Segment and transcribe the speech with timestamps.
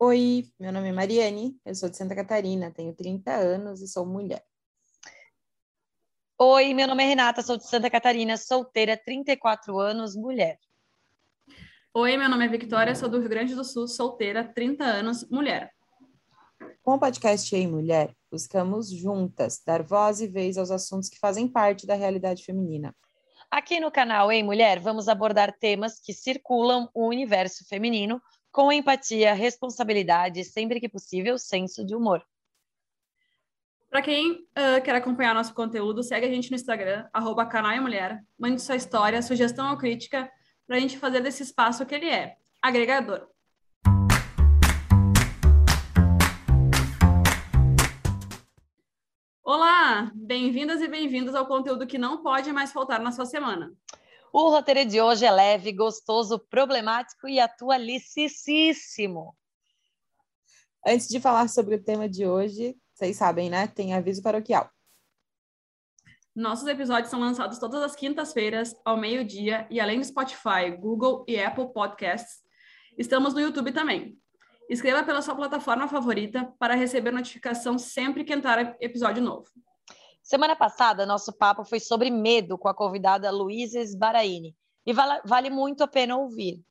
[0.00, 4.04] Oi, meu nome é Mariane, eu sou de Santa Catarina, tenho 30 anos e sou
[4.04, 4.44] mulher.
[6.36, 10.58] Oi, meu nome é Renata, sou de Santa Catarina, solteira, 34 anos, mulher.
[11.94, 15.72] Oi, meu nome é Victoria, sou do Rio Grande do Sul, solteira, 30 anos, mulher.
[16.82, 21.46] Com o podcast Ei Mulher, buscamos juntas dar voz e vez aos assuntos que fazem
[21.46, 22.94] parte da realidade feminina.
[23.48, 28.20] Aqui no canal Ei Mulher, vamos abordar temas que circulam o universo feminino
[28.54, 32.24] com empatia, responsabilidade e, sempre que possível, senso de humor.
[33.90, 37.04] Para quem uh, quer acompanhar nosso conteúdo, segue a gente no Instagram,
[37.50, 40.30] canal e mulher, mande sua história, sugestão ou crítica
[40.68, 43.26] para a gente fazer desse espaço que ele é, agregador.
[49.42, 53.72] Olá, bem-vindas e bem-vindos ao conteúdo que não pode mais faltar na sua semana.
[54.36, 59.32] O roteiro de hoje é leve, gostoso, problemático e atualicíssimo.
[60.84, 63.68] Antes de falar sobre o tema de hoje, vocês sabem, né?
[63.68, 64.68] Tem aviso paroquial.
[66.34, 71.40] Nossos episódios são lançados todas as quintas-feiras, ao meio-dia, e além do Spotify, Google e
[71.40, 72.42] Apple Podcasts,
[72.98, 74.18] estamos no YouTube também.
[74.68, 79.48] Inscreva pela sua plataforma favorita para receber notificação sempre que entrar episódio novo.
[80.24, 84.56] Semana passada, nosso papo foi sobre medo com a convidada Luísa Sbaraini.
[84.86, 86.64] E vale, vale muito a pena ouvir.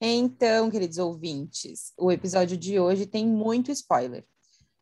[0.00, 4.24] Então, queridos ouvintes, o episódio de hoje tem muito spoiler.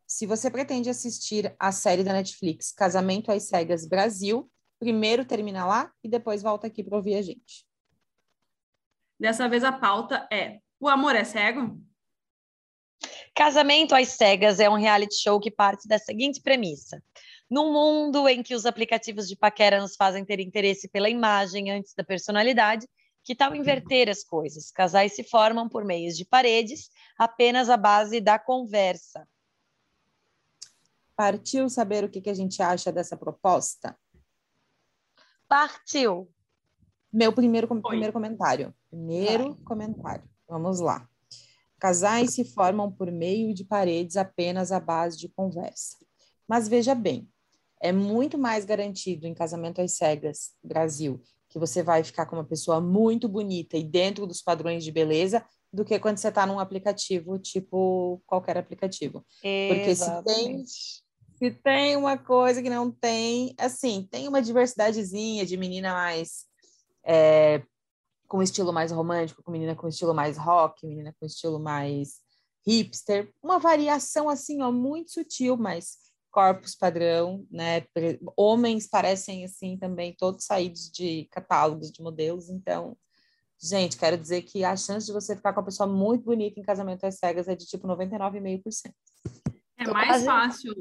[0.07, 5.91] Se você pretende assistir a série da Netflix Casamento às Cegas Brasil, primeiro termina lá
[6.05, 7.67] e depois volta aqui para ouvir a gente.
[9.19, 11.81] Dessa vez a pauta é o amor é cego?
[13.35, 17.03] Casamento às Cegas é um reality show que parte da seguinte premissa.
[17.51, 21.95] Num mundo em que os aplicativos de paquera nos fazem ter interesse pela imagem antes
[21.95, 22.87] da personalidade,
[23.25, 24.71] que tal inverter as coisas?
[24.71, 29.29] Casais se formam por meios de paredes, apenas à base da conversa.
[31.17, 33.99] Partiu saber o que, que a gente acha dessa proposta?
[35.47, 36.33] Partiu.
[37.13, 38.75] Meu primeiro, primeiro comentário.
[38.89, 39.65] Primeiro Vai.
[39.65, 40.25] comentário.
[40.49, 41.10] Vamos lá.
[41.81, 45.97] Casais se formam por meio de paredes apenas à base de conversa.
[46.47, 47.27] Mas veja bem,
[47.81, 52.45] é muito mais garantido em casamento às cegas, Brasil, que você vai ficar com uma
[52.45, 55.43] pessoa muito bonita e dentro dos padrões de beleza
[55.73, 59.25] do que quando você está num aplicativo, tipo qualquer aplicativo.
[59.69, 65.57] Porque se tem, se tem uma coisa que não tem, assim, tem uma diversidadezinha de
[65.57, 66.45] menina mais
[67.05, 67.63] é,
[68.31, 72.21] com estilo mais romântico, com menina com estilo mais rock, menina com estilo mais
[72.65, 75.97] hipster, uma variação assim, ó, muito sutil, mas
[76.31, 77.85] corpos padrão, né?
[78.37, 82.97] Homens parecem assim também todos saídos de catálogos de modelos, então,
[83.61, 86.63] gente, quero dizer que a chance de você ficar com uma pessoa muito bonita em
[86.63, 88.93] casamento às cegas é de tipo 99,5%.
[89.77, 90.73] É mais fácil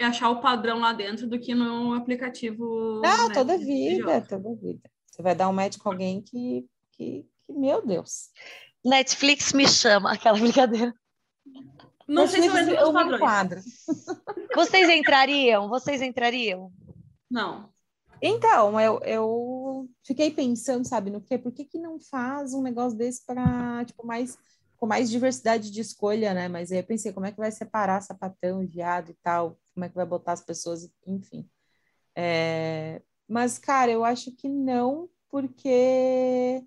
[0.00, 3.02] achar o padrão lá dentro do que no aplicativo.
[3.02, 4.95] Não, né, toda vida, toda vida.
[5.16, 8.28] Você vai dar um match com alguém que, que, que meu Deus.
[8.84, 10.94] Netflix me chama, aquela brincadeira.
[12.06, 13.60] Não Netflix, sei se eu me quadro.
[14.54, 15.70] Vocês entrariam?
[15.70, 16.70] Vocês entrariam?
[17.30, 17.72] Não.
[18.20, 21.38] Então, eu, eu fiquei pensando, sabe, no quê?
[21.38, 24.38] Por que, que não faz um negócio desse para, tipo, mais
[24.76, 26.48] com mais diversidade de escolha, né?
[26.48, 29.58] Mas aí eu pensei, como é que vai separar sapatão viado e tal?
[29.72, 31.48] Como é que vai botar as pessoas, enfim.
[32.14, 33.00] É...
[33.28, 36.62] Mas, cara, eu acho que não, porque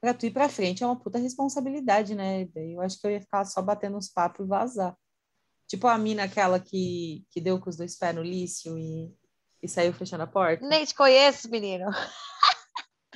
[0.00, 2.48] para tu ir para frente é uma puta responsabilidade, né?
[2.54, 4.96] Eu acho que eu ia ficar só batendo uns papos e vazar.
[5.66, 9.14] Tipo a mina aquela que, que deu com os dois pés no lício e,
[9.62, 10.66] e saiu fechando a porta.
[10.66, 11.84] Nem te conheço, menino.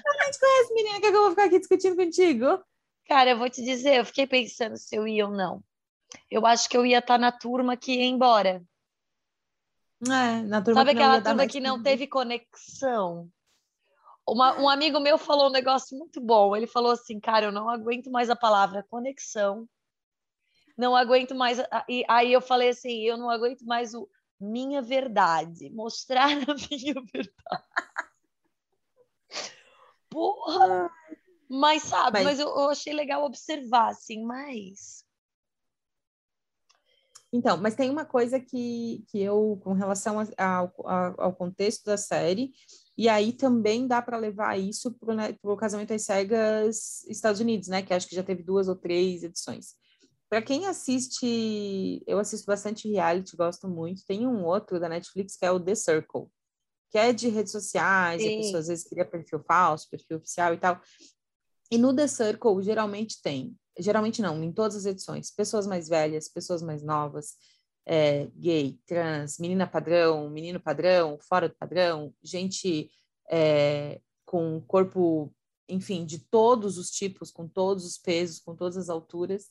[0.07, 2.63] Eu nem te conheço, menina, que, é que eu vou ficar aqui discutindo contigo?
[3.07, 5.63] Cara, eu vou te dizer, eu fiquei pensando se eu ia ou não.
[6.31, 8.63] Eu acho que eu ia estar tá na turma que ia embora.
[10.03, 13.31] É, na turma Sabe que aquela turma que não teve conexão?
[14.27, 16.56] Uma, um amigo meu falou um negócio muito bom.
[16.56, 19.69] Ele falou assim, cara, eu não aguento mais a palavra conexão.
[20.77, 21.60] Não aguento mais.
[21.60, 21.84] A...
[21.89, 24.09] E aí eu falei assim, eu não aguento mais o
[24.41, 26.28] minha verdade, mostrar a
[26.71, 27.65] minha verdade.
[30.10, 30.91] Porra!
[31.48, 35.03] Mas sabe, mas, mas eu, eu, achei legal observar, assim, mas.
[37.36, 40.72] Então, mas tem uma coisa que, que eu, com relação ao,
[41.19, 42.53] ao contexto da série,
[42.97, 47.66] e aí também dá para levar isso para o né, Casamento às Cegas Estados Unidos,
[47.66, 47.83] né?
[47.83, 49.75] Que acho que já teve duas ou três edições.
[50.31, 54.07] Para quem assiste, eu assisto bastante reality, gosto muito.
[54.07, 56.28] Tem um outro da Netflix que é o The Circle,
[56.89, 58.28] que é de redes sociais, Sim.
[58.33, 60.81] a pessoa às vezes cria perfil falso, perfil oficial e tal.
[61.69, 66.28] E no The Circle, geralmente tem geralmente não, em todas as edições, pessoas mais velhas,
[66.28, 67.34] pessoas mais novas,
[67.86, 72.91] é, gay, trans, menina padrão, menino padrão, fora do padrão, gente
[73.30, 75.34] é, com corpo,
[75.68, 79.50] enfim, de todos os tipos, com todos os pesos, com todas as alturas.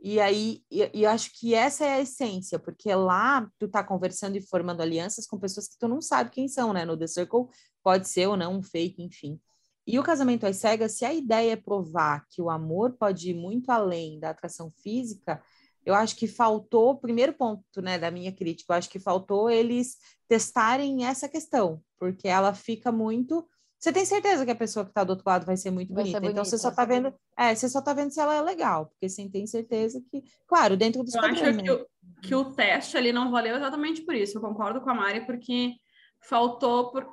[0.00, 4.36] E aí, e, e acho que essa é a essência, porque lá tu tá conversando
[4.36, 6.84] e formando alianças com pessoas que tu não sabe quem são, né?
[6.84, 7.48] No The Circle
[7.82, 9.40] pode ser ou não um fake, enfim.
[9.88, 13.34] E o casamento às cegas, se a ideia é provar que o amor pode ir
[13.34, 15.42] muito além da atração física,
[15.82, 19.96] eu acho que faltou, primeiro ponto, né, da minha crítica, eu acho que faltou eles
[20.28, 23.48] testarem essa questão, porque ela fica muito
[23.78, 26.02] você tem certeza que a pessoa que está do outro lado vai ser muito vai
[26.02, 26.16] bonita.
[26.16, 26.32] Ser bonita.
[26.32, 29.08] Então você só está vendo, é, você só tá vendo se ela é legal, porque
[29.08, 31.72] você tem certeza que, claro, dentro dos Eu acho que, né?
[31.72, 31.86] o,
[32.20, 34.36] que o teste ali não valeu exatamente por isso.
[34.36, 35.76] Eu concordo com a Mari porque
[36.20, 37.08] faltou por,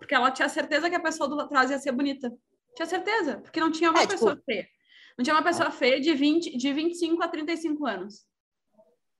[0.00, 2.36] porque ela tinha certeza que a pessoa do atrás ia ser bonita.
[2.74, 4.44] Tinha certeza, porque não tinha uma é, tipo pessoa tipo...
[4.44, 4.66] feia.
[5.16, 8.26] Não tinha uma pessoa feia de 20, de 25 a 35 anos.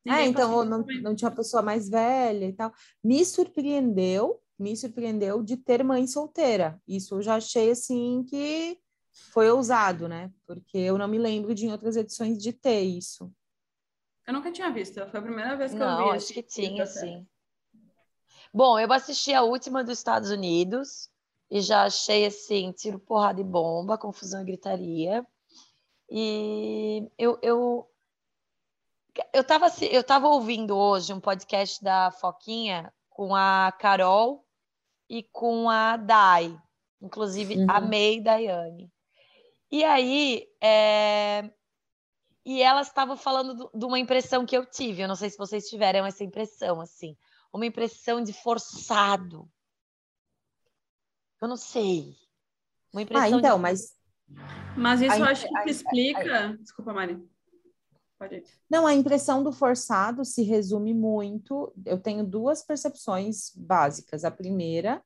[0.04, 2.72] Ninguém é, então não, não tinha uma pessoa mais velha e tal.
[3.04, 6.80] Me surpreendeu me surpreendeu de ter mãe solteira.
[6.86, 8.78] Isso eu já achei assim que
[9.32, 10.30] foi ousado, né?
[10.46, 13.32] Porque eu não me lembro de em outras edições de ter isso.
[14.26, 16.16] Eu nunca tinha visto, foi a primeira vez que não, eu vi.
[16.16, 17.26] acho que tinha, sim.
[18.52, 21.08] Bom, eu assisti a última dos Estados Unidos
[21.50, 25.24] e já achei assim, tiro, porrada e bomba, confusão e gritaria.
[26.10, 27.88] E eu, eu,
[29.32, 34.44] eu, tava, eu tava ouvindo hoje um podcast da Foquinha com a Carol
[35.08, 36.56] e com a Dai.
[37.00, 37.66] Inclusive, uhum.
[37.68, 38.90] amei Daiane.
[39.70, 41.48] E aí, é...
[42.44, 45.02] e elas estavam falando de uma impressão que eu tive.
[45.02, 47.16] Eu não sei se vocês tiveram essa impressão, assim.
[47.52, 49.50] Uma impressão de forçado.
[51.40, 52.14] Eu não sei.
[52.92, 53.62] Uma impressão ah, então, de...
[53.62, 53.96] mas...
[54.76, 56.50] Mas isso a, eu acho que a, explica...
[56.50, 57.20] A, Desculpa, Mari.
[58.18, 61.72] Pode Não, a impressão do forçado se resume muito.
[61.86, 64.24] Eu tenho duas percepções básicas.
[64.24, 65.02] A primeira,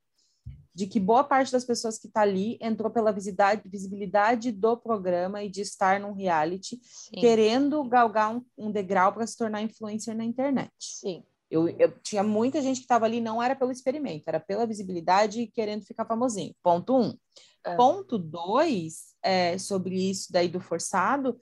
[0.74, 5.44] de que boa parte das pessoas que está ali entrou pela visibilidade, visibilidade do programa
[5.44, 7.20] e de estar num reality, Sim.
[7.20, 10.72] querendo galgar um, um degrau para se tornar influencer na internet.
[10.80, 11.24] Sim.
[11.50, 15.42] Eu, eu tinha muita gente que estava ali, não era pelo experimento, era pela visibilidade
[15.42, 16.54] e querendo ficar famosinho.
[16.62, 17.16] Ponto um.
[17.64, 17.76] É.
[17.76, 21.38] Ponto dois, é, sobre isso daí do forçado,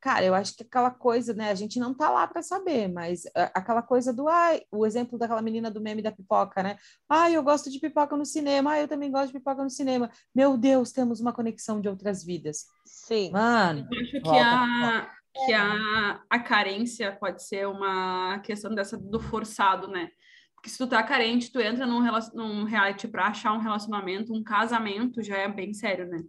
[0.00, 1.50] Cara, eu acho que aquela coisa, né?
[1.50, 5.42] A gente não tá lá para saber, mas aquela coisa do, ai, o exemplo daquela
[5.42, 6.78] menina do meme da pipoca, né?
[7.08, 10.08] Ai, eu gosto de pipoca no cinema, ai, eu também gosto de pipoca no cinema.
[10.32, 12.66] Meu Deus, temos uma conexão de outras vidas.
[12.86, 13.32] Sim.
[13.32, 13.88] Mano.
[13.90, 19.88] Eu acho que, a, que a, a carência pode ser uma questão dessa do forçado,
[19.88, 20.10] né?
[20.54, 22.02] Porque se tu tá carente, tu entra num,
[22.34, 26.22] num reality para achar um relacionamento, um casamento, já é bem sério, né?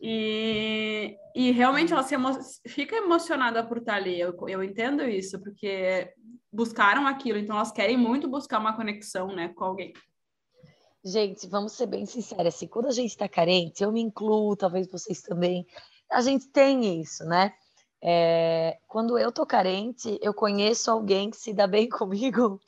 [0.00, 2.28] E, e realmente ela se emo
[2.66, 4.18] fica emocionada por estar ali.
[4.18, 6.12] Eu, eu entendo isso, porque
[6.52, 9.92] buscaram aquilo, então elas querem muito buscar uma conexão né, com alguém.
[11.04, 14.90] Gente, vamos ser bem sinceros, assim, quando a gente está carente, eu me incluo, talvez
[14.90, 15.64] vocês também,
[16.10, 17.54] a gente tem isso, né?
[18.00, 22.60] É, quando eu tô carente, eu conheço alguém que se dá bem comigo,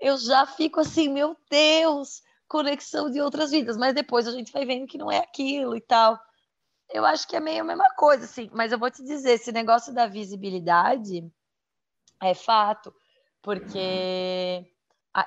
[0.00, 4.64] eu já fico assim, meu Deus, conexão de outras vidas, mas depois a gente vai
[4.64, 6.18] vendo que não é aquilo e tal
[6.94, 8.48] eu acho que é meio a mesma coisa, assim.
[8.52, 11.28] Mas eu vou te dizer, esse negócio da visibilidade
[12.22, 12.94] é fato,
[13.42, 14.64] porque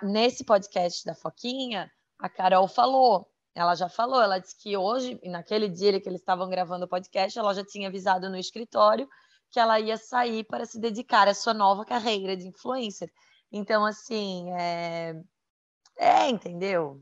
[0.02, 5.68] nesse podcast da Foquinha, a Carol falou, ela já falou, ela disse que hoje, naquele
[5.68, 9.08] dia que eles estavam gravando o podcast, ela já tinha avisado no escritório
[9.52, 13.12] que ela ia sair para se dedicar à sua nova carreira de influencer.
[13.52, 15.16] Então, assim, é,
[15.98, 17.02] é entendeu?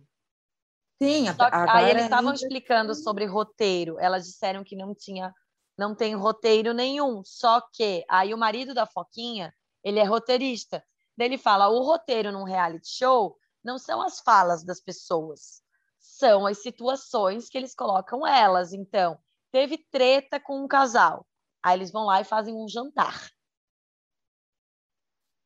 [1.02, 4.00] Sim, Só que, aí eles estavam explicando sobre roteiro.
[4.00, 5.34] Elas disseram que não tinha,
[5.78, 7.22] não tem roteiro nenhum.
[7.26, 10.84] Só que aí o marido da Foquinha, ele é roteirista.
[11.18, 15.62] Daí ele fala: o roteiro num reality show não são as falas das pessoas,
[16.00, 18.72] são as situações que eles colocam elas.
[18.72, 19.18] Então,
[19.52, 21.26] teve treta com um casal.
[21.66, 23.28] Aí eles vão lá e fazem um jantar.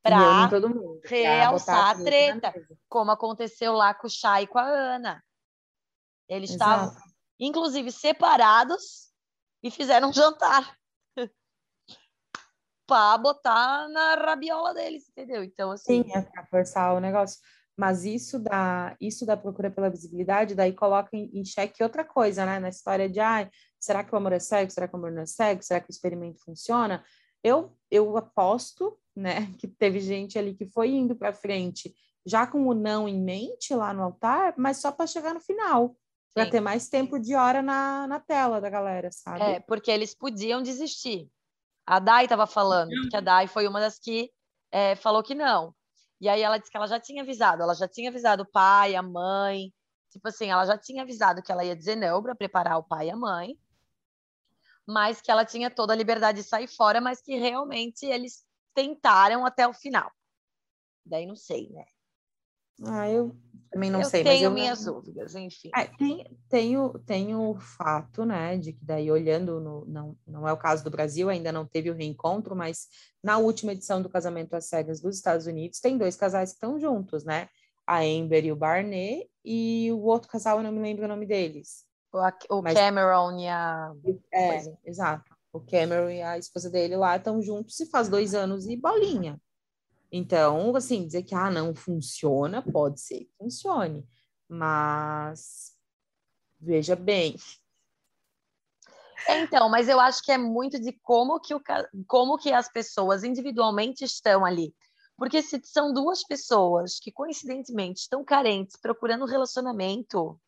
[0.02, 0.50] Para
[1.08, 2.52] realçar a treta,
[2.90, 5.24] como aconteceu lá com o Chay e com a Ana.
[6.28, 6.92] Eles Exato.
[6.92, 9.10] estavam, inclusive, separados
[9.62, 10.76] e fizeram um jantar
[12.86, 15.42] para botar na rabiola deles, entendeu?
[15.42, 16.02] Então, assim.
[16.02, 17.40] Sim, é para forçar o negócio.
[17.80, 22.44] Mas isso da, isso da procura pela visibilidade, daí coloca em, em xeque outra coisa,
[22.44, 22.58] né?
[22.58, 23.48] Na história de, ah,
[23.80, 24.70] será que o amor é cego?
[24.70, 25.62] Será que o amor não é cego?
[25.62, 27.02] Será que o experimento funciona?
[27.42, 31.94] Eu, eu aposto, né, que teve gente ali que foi indo para frente
[32.26, 35.96] já com o não em mente lá no altar, mas só para chegar no final
[36.34, 39.42] Para ter mais tempo de hora na, na tela da galera, sabe?
[39.42, 41.30] É, porque eles podiam desistir.
[41.86, 44.30] A Dai estava falando, que a Dai foi uma das que
[44.70, 45.74] é, falou que não.
[46.20, 48.94] E aí ela disse que ela já tinha avisado, ela já tinha avisado o pai,
[48.94, 49.72] a mãe,
[50.10, 53.06] tipo assim, ela já tinha avisado que ela ia dizer não para preparar o pai
[53.06, 53.58] e a mãe,
[54.86, 59.46] mas que ela tinha toda a liberdade de sair fora, mas que realmente eles tentaram
[59.46, 60.10] até o final.
[61.06, 61.84] Daí não sei, né?
[62.86, 63.34] Ah, eu
[63.70, 65.70] também não eu sei, tenho mas eu minhas dúvidas, enfim.
[65.76, 70.48] É, tem, tem, o, tem o fato, né, de que daí olhando, no, não, não
[70.48, 72.88] é o caso do Brasil, ainda não teve o reencontro, mas
[73.22, 76.80] na última edição do Casamento às Cegas dos Estados Unidos, tem dois casais que estão
[76.80, 77.48] juntos, né?
[77.86, 81.26] A Amber e o Barney, e o outro casal, eu não me lembro o nome
[81.26, 81.84] deles.
[82.12, 82.18] O,
[82.56, 83.92] o Mas- Cameron e a.
[84.32, 84.76] É, é.
[84.84, 85.32] exato.
[85.52, 89.40] O Cameron e a esposa dele lá estão juntos se faz dois anos e bolinha.
[90.12, 94.06] Então, assim, dizer que ah, não funciona, pode ser que funcione,
[94.48, 95.72] mas
[96.58, 97.36] veja bem,
[99.28, 101.62] Então, mas eu acho que é muito de como que, o,
[102.06, 104.74] como que as pessoas individualmente estão ali.
[105.16, 110.40] Porque se são duas pessoas que coincidentemente estão carentes, procurando um relacionamento,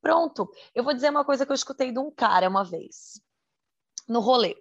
[0.00, 0.50] pronto.
[0.74, 3.20] Eu vou dizer uma coisa que eu escutei de um cara uma vez,
[4.08, 4.56] no rolê.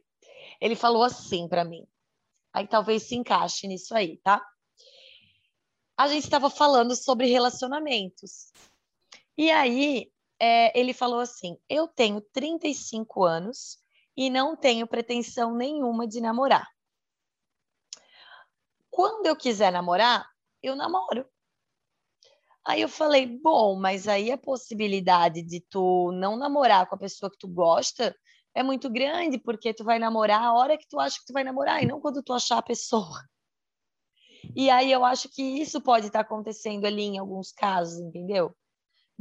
[0.59, 1.87] Ele falou assim para mim.
[2.53, 4.45] Aí talvez se encaixe nisso aí, tá?
[5.97, 8.51] A gente estava falando sobre relacionamentos.
[9.37, 13.77] E aí, é, ele falou assim: Eu tenho 35 anos
[14.17, 16.67] e não tenho pretensão nenhuma de namorar.
[18.89, 20.27] Quando eu quiser namorar,
[20.61, 21.25] eu namoro.
[22.65, 27.31] Aí eu falei: Bom, mas aí a possibilidade de tu não namorar com a pessoa
[27.31, 28.15] que tu gosta
[28.53, 31.43] é muito grande, porque tu vai namorar a hora que tu acha que tu vai
[31.43, 33.23] namorar e não quando tu achar a pessoa.
[34.55, 38.55] E aí eu acho que isso pode estar acontecendo ali em alguns casos, entendeu?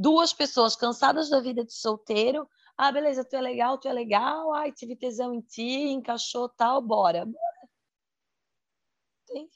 [0.01, 2.49] duas pessoas cansadas da vida de solteiro.
[2.75, 4.51] Ah, beleza, tu é legal, tu é legal.
[4.53, 7.23] Ai, tive tesão em ti, encaixou tal, bora.
[7.23, 7.69] Bora.
[9.29, 9.51] Entende?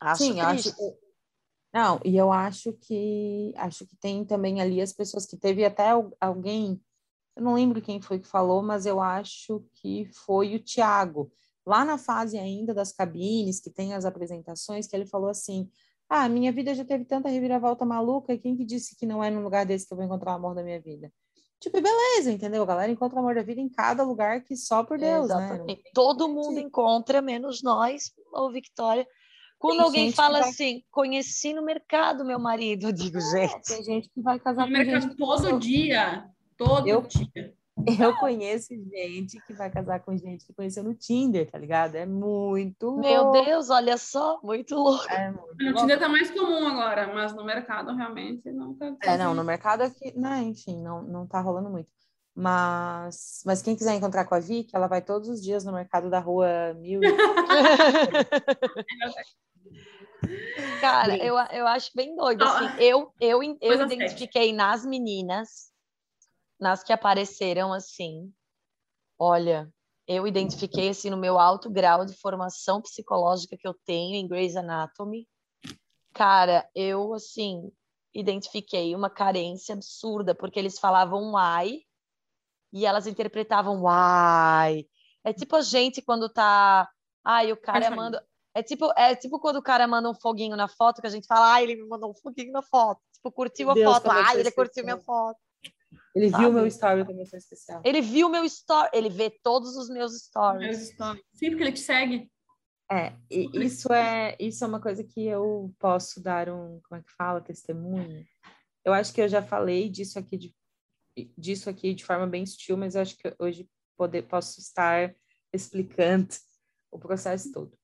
[0.00, 0.72] Acho sim, acho
[1.74, 5.88] não, e eu acho que acho que tem também ali as pessoas que teve até
[5.88, 6.80] al- alguém,
[7.36, 11.30] eu não lembro quem foi que falou, mas eu acho que foi o Tiago,
[11.64, 15.70] lá na fase ainda das cabines, que tem as apresentações, que ele falou assim:
[16.08, 19.30] Ah, minha vida já teve tanta reviravolta maluca, e quem que disse que não é
[19.30, 21.12] num lugar desse que eu vou encontrar o amor da minha vida?
[21.58, 22.64] Tipo, e beleza, entendeu?
[22.64, 25.36] A galera encontra o amor da vida em cada lugar que só por Deus, né?
[25.36, 25.66] Exatamente.
[25.82, 29.06] tem Todo mundo encontra, menos nós, ou Victoria.
[29.60, 33.84] Quando Tem alguém fala vai- assim, conheci no mercado meu marido, eu digo, gente, Tem
[33.84, 36.28] gente que vai casar No com mercado todo dia.
[36.64, 37.54] Todo Eu- dia.
[37.98, 41.94] Eu conheço gente que vai casar com gente que conheceu no Tinder, tá ligado?
[41.96, 43.00] É muito louco.
[43.00, 45.10] meu Deus, olha só, muito louco.
[45.10, 45.80] É muito No louco.
[45.80, 48.94] Tinder tá mais comum agora, mas no mercado realmente nunca.
[49.02, 51.88] É, não, no mercado aqui, né, enfim, não, não tá rolando muito.
[52.34, 56.08] Mas, mas quem quiser encontrar com a Vicky, ela vai todos os dias no mercado
[56.10, 57.00] da rua Mil.
[60.80, 62.42] Cara, eu, eu acho bem doido.
[62.44, 65.71] Assim, eu, eu, eu identifiquei nas meninas,
[66.62, 68.32] nas que apareceram assim.
[69.18, 69.68] Olha,
[70.06, 74.54] eu identifiquei assim no meu alto grau de formação psicológica que eu tenho em Grey's
[74.54, 75.28] Anatomy.
[76.14, 77.72] Cara, eu assim
[78.14, 81.80] identifiquei uma carência absurda, porque eles falavam ai
[82.72, 84.86] e elas interpretavam ai.
[85.24, 86.88] É tipo a gente quando tá.
[87.24, 88.24] Ai, o cara manda.
[88.54, 91.26] É tipo, é tipo quando o cara manda um foguinho na foto que a gente
[91.26, 93.00] fala, ai, ele me mandou um foguinho na foto.
[93.14, 94.06] Tipo, curtiu a Deus, foto.
[94.06, 95.40] eu Ai, ele curtiu minha foto.
[96.14, 96.42] Ele Sabe?
[96.44, 97.82] viu meu story eu sou especial.
[97.84, 100.88] Ele viu meu story, ele vê todos os meus Meus stories.
[100.88, 101.22] stories.
[101.32, 102.30] Sim, porque ele te segue.
[102.90, 107.02] É, e isso é, isso é uma coisa que eu posso dar um, como é
[107.02, 108.26] que fala, testemunho.
[108.84, 110.54] Eu acho que eu já falei disso aqui de,
[111.38, 113.66] disso aqui de forma bem sutil, mas eu acho que hoje
[113.96, 115.14] poder, posso estar
[115.54, 116.28] explicando
[116.90, 117.78] o processo todo.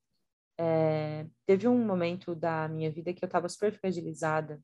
[0.61, 4.61] É, teve um momento da minha vida que eu estava super fragilizada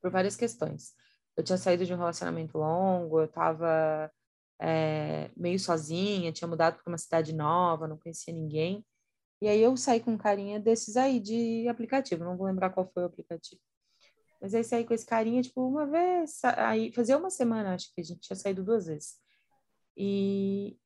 [0.00, 0.94] por várias questões.
[1.36, 4.10] Eu tinha saído de um relacionamento longo, eu estava
[5.36, 8.84] meio sozinha, tinha mudado para uma cidade nova, não conhecia ninguém.
[9.40, 12.90] E aí eu saí com um carinha desses aí de aplicativo, não vou lembrar qual
[12.92, 13.60] foi o aplicativo.
[14.40, 18.00] Mas aí saí com esse carinha, tipo, uma vez, aí fazia uma semana, acho que
[18.00, 19.16] a gente tinha saído duas vezes.
[19.96, 20.78] E,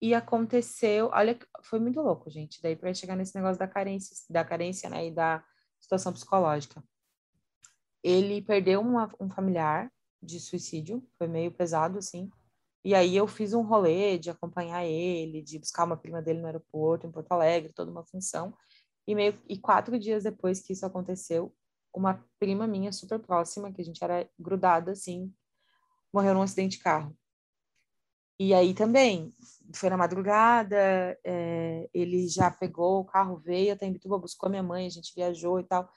[0.00, 2.60] e aconteceu, olha, foi muito louco, gente.
[2.62, 5.44] Daí para chegar nesse negócio da carência, da carência, né, e da
[5.78, 6.82] situação psicológica.
[8.02, 9.90] Ele perdeu uma, um familiar
[10.22, 12.30] de suicídio, foi meio pesado, assim.
[12.84, 16.46] E aí eu fiz um rolê de acompanhar ele, de buscar uma prima dele no
[16.46, 18.54] aeroporto, em Porto Alegre, toda uma função.
[19.06, 21.54] E meio e quatro dias depois que isso aconteceu,
[21.94, 25.32] uma prima minha super próxima, que a gente era grudada, assim,
[26.12, 27.16] morreu num acidente de carro.
[28.38, 29.34] E aí também,
[29.74, 30.76] foi na madrugada,
[31.22, 35.60] é, ele já pegou o carro, veio até Imbituba, buscou minha mãe, a gente viajou
[35.60, 35.90] e tal.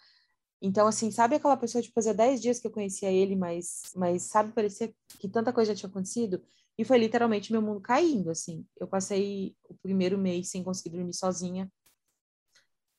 [0.66, 4.24] Então, assim, sabe aquela pessoa, tipo, fazia 10 dias que eu conhecia ele, mas, mas
[4.24, 6.42] sabe, parecia que tanta coisa já tinha acontecido?
[6.78, 8.66] E foi literalmente meu mundo caindo, assim.
[8.80, 11.70] Eu passei o primeiro mês sem conseguir dormir sozinha.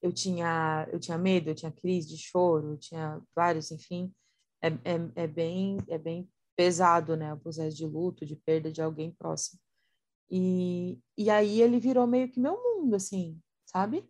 [0.02, 4.14] Eu tinha, eu tinha medo, eu tinha crise de choro, eu tinha vários, enfim.
[4.62, 7.32] É, é, é, bem, é bem pesado, né?
[7.32, 9.58] O processo de luto, de perda de alguém próximo.
[10.30, 14.06] E, e aí ele virou meio que meu mundo, assim, sabe?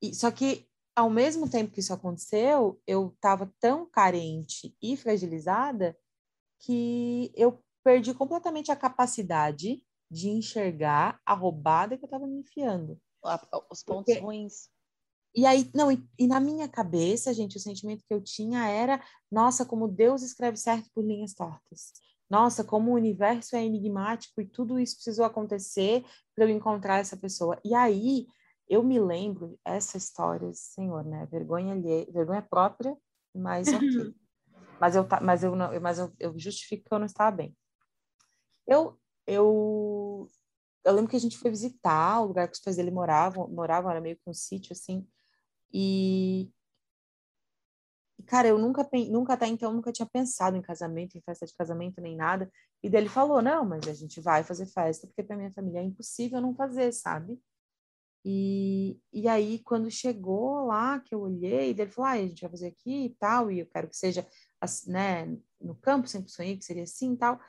[0.00, 5.96] E, só que, ao mesmo tempo que isso aconteceu, eu estava tão carente e fragilizada
[6.60, 13.00] que eu perdi completamente a capacidade de enxergar a roubada que eu estava me enfiando.
[13.70, 14.20] Os pontos Porque...
[14.20, 14.68] ruins.
[15.34, 19.02] E aí, não, e, e, na minha cabeça, gente, o sentimento que eu tinha era,
[19.30, 21.92] nossa, como Deus escreve certo por linhas tortas.
[22.28, 27.16] Nossa, como o universo é enigmático e tudo isso precisou acontecer para eu encontrar essa
[27.16, 27.58] pessoa.
[27.64, 28.26] E aí,
[28.72, 31.26] eu me lembro essa história, senhor, né?
[31.26, 32.96] Vergonha alheia, vergonha própria,
[33.34, 34.14] mas ok.
[34.80, 37.54] mas eu mas eu não, mas eu, eu justifico que eu não estava bem.
[38.66, 40.26] Eu, eu,
[40.86, 43.90] eu lembro que a gente foi visitar o lugar que os pais dele moravam, moravam,
[43.90, 45.06] era meio que um sítio, assim,
[45.70, 46.50] e,
[48.26, 52.00] cara, eu nunca, nunca até então, nunca tinha pensado em casamento, em festa de casamento,
[52.00, 52.50] nem nada,
[52.82, 55.80] e daí ele falou, não, mas a gente vai fazer festa, porque para minha família
[55.80, 57.38] é impossível não fazer, sabe?
[58.24, 62.50] E, e aí, quando chegou lá, que eu olhei, ele falou, ah, a gente vai
[62.50, 64.26] fazer aqui e tal, e eu quero que seja,
[64.86, 67.40] né, no campo, sempre sonhei que seria assim e tal,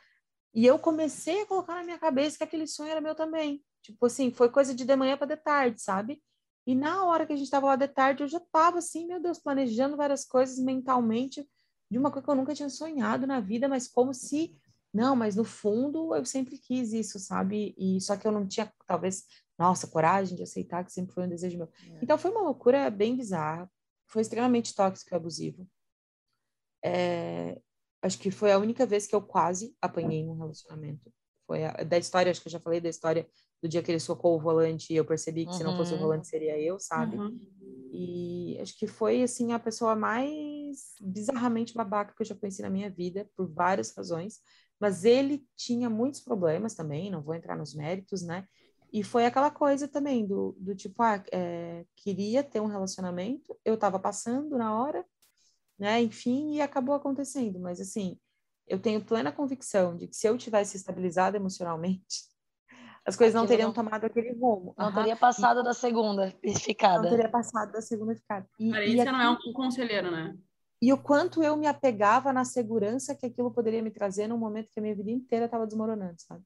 [0.54, 3.64] e eu comecei a colocar na minha cabeça que aquele sonho era meu também.
[3.82, 6.22] Tipo assim, foi coisa de de manhã para de tarde, sabe?
[6.66, 9.20] E na hora que a gente estava lá de tarde, eu já estava assim, meu
[9.20, 11.48] Deus, planejando várias coisas mentalmente
[11.92, 14.56] de uma coisa que eu nunca tinha sonhado na vida, mas como se
[14.94, 17.74] não, mas no fundo eu sempre quis isso, sabe?
[17.78, 19.26] E só que eu não tinha talvez,
[19.58, 21.68] nossa, coragem de aceitar que sempre foi um desejo meu.
[21.68, 22.00] É.
[22.02, 23.70] Então foi uma loucura bem bizarra,
[24.08, 25.68] foi extremamente tóxico e abusivo.
[26.84, 27.60] É,
[28.02, 31.12] acho que foi a única vez que eu quase apanhei num relacionamento.
[31.46, 33.28] Foi a, da história, acho que eu já falei da história
[33.62, 35.58] do dia que ele socou o volante e eu percebi que uhum.
[35.58, 36.02] se não fosse o uhum.
[36.02, 37.16] volante seria eu, sabe?
[37.18, 37.40] Uhum.
[37.94, 42.70] E acho que foi, assim, a pessoa mais bizarramente babaca que eu já conheci na
[42.70, 44.40] minha vida, por várias razões.
[44.80, 48.46] Mas ele tinha muitos problemas também, não vou entrar nos méritos, né?
[48.94, 53.74] E foi aquela coisa também do, do tipo, ah, é, queria ter um relacionamento, eu
[53.74, 55.04] estava passando na hora,
[55.80, 56.00] né?
[56.00, 57.60] Enfim, e acabou acontecendo.
[57.60, 58.20] Mas assim,
[58.68, 62.30] eu tenho plena convicção de que se eu tivesse estabilizado emocionalmente,
[63.04, 64.76] as coisas não teriam não, tomado aquele rumo.
[64.78, 64.94] Não uhum.
[64.94, 67.02] teria passado da segunda ficada.
[67.02, 68.48] Não teria passado da segunda ficada.
[68.60, 70.38] E, e aqui, não é um conselheiro, né?
[70.80, 74.70] E o quanto eu me apegava na segurança que aquilo poderia me trazer num momento
[74.72, 76.44] que a minha vida inteira estava desmoronando, sabe?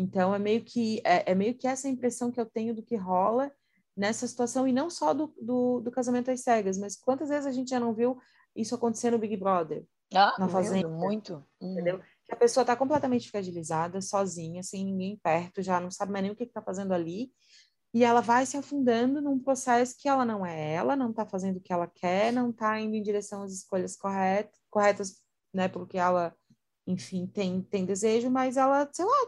[0.00, 2.94] Então é meio que é, é, meio que essa impressão que eu tenho do que
[2.94, 3.50] rola
[3.96, 7.50] nessa situação e não só do, do, do casamento às cegas, mas quantas vezes a
[7.50, 8.16] gente já não viu
[8.54, 9.84] isso acontecer no Big Brother?
[10.14, 11.44] Ah, na fazenda, muito.
[11.60, 11.96] Entendeu?
[11.96, 12.02] Hum.
[12.30, 16.36] A pessoa está completamente fragilizada, sozinha, sem ninguém perto, já não sabe mais nem o
[16.36, 17.32] que está fazendo ali.
[17.92, 21.56] E ela vai se afundando num processo que ela não é ela, não está fazendo
[21.56, 25.16] o que ela quer, não está indo em direção às escolhas corretas, corretas,
[25.52, 25.66] né?
[25.66, 26.32] Porque ela,
[26.86, 29.26] enfim, tem, tem desejo, mas ela, sei lá,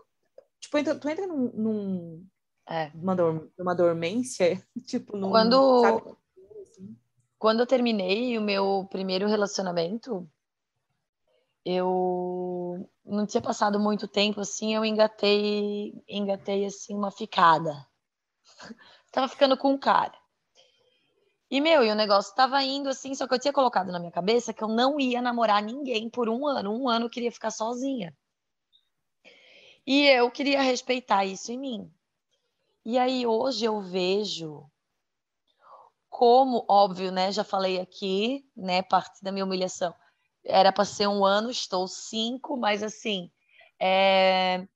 [0.60, 2.26] tipo, entra, tu entra num, num
[2.68, 2.90] é.
[2.94, 6.16] uma, dor, numa dormência, tipo, num, quando, sabe?
[7.38, 10.30] quando eu terminei o meu primeiro relacionamento,
[11.64, 17.86] eu não tinha passado muito tempo assim, eu engatei, engatei assim uma ficada.
[19.10, 20.14] tava ficando com um cara.
[21.50, 24.12] E meu, e o negócio tava indo assim, só que eu tinha colocado na minha
[24.12, 26.72] cabeça que eu não ia namorar ninguém por um ano.
[26.72, 28.16] Um ano eu queria ficar sozinha.
[29.86, 31.92] E eu queria respeitar isso em mim.
[32.84, 34.64] E aí hoje eu vejo
[36.08, 39.94] como, óbvio, né, já falei aqui, né, parte da minha humilhação
[40.44, 43.30] era para ser um ano, estou cinco, mas assim,
[43.78, 44.66] é...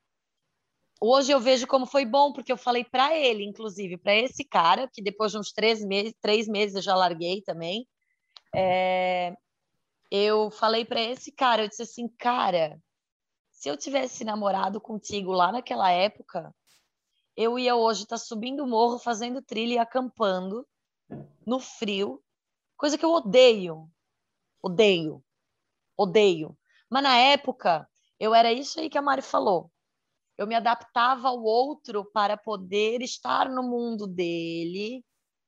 [1.00, 4.88] hoje eu vejo como foi bom, porque eu falei para ele, inclusive, para esse cara,
[4.92, 7.86] que depois de uns três meses, três meses eu já larguei também,
[8.54, 9.34] é...
[10.10, 12.80] eu falei para esse cara, eu disse assim, cara,
[13.54, 16.54] se eu tivesse namorado contigo lá naquela época,
[17.34, 20.66] eu ia hoje estar tá subindo o morro, fazendo trilha e acampando
[21.46, 22.22] no frio,
[22.76, 23.90] coisa que eu odeio,
[24.62, 25.24] odeio
[25.96, 26.56] odeio.
[26.90, 27.88] Mas na época,
[28.18, 29.70] eu era isso aí que a Mari falou.
[30.36, 35.04] Eu me adaptava ao outro para poder estar no mundo dele,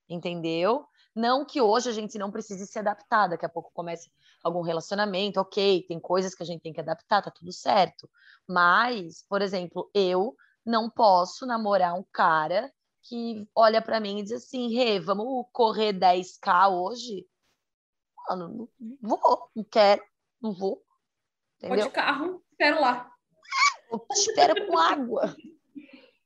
[0.09, 0.87] entendeu?
[1.15, 4.11] Não que hoje a gente não precise se adaptar, daqui a pouco comece
[4.47, 8.09] algum relacionamento, ok, tem coisas que a gente tem que adaptar, tá tudo certo.
[8.49, 14.33] Mas, por exemplo, eu não posso namorar um cara que olha para mim e diz
[14.33, 17.27] assim, Rê, vamos correr 10k hoje?
[18.29, 20.03] Mano, não vou, não quero,
[20.41, 20.83] não vou.
[21.59, 21.79] Entendeu?
[21.79, 23.11] Vou de carro, espero lá.
[23.91, 25.37] Eu espero com água.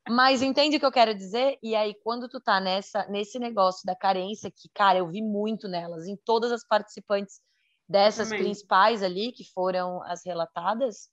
[0.09, 1.57] Mas entende o que eu quero dizer?
[1.61, 5.67] E aí, quando tu tá nessa, nesse negócio da carência, que, cara, eu vi muito
[5.67, 7.39] nelas, em todas as participantes
[7.87, 8.43] dessas Também.
[8.43, 11.09] principais ali, que foram as relatadas,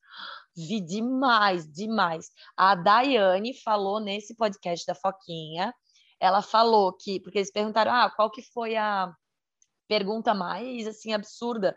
[0.56, 2.30] vi demais, demais.
[2.56, 5.74] A Daiane falou nesse podcast da Foquinha,
[6.20, 9.12] ela falou que, porque eles perguntaram, ah, qual que foi a
[9.88, 11.76] pergunta mais, assim, absurda?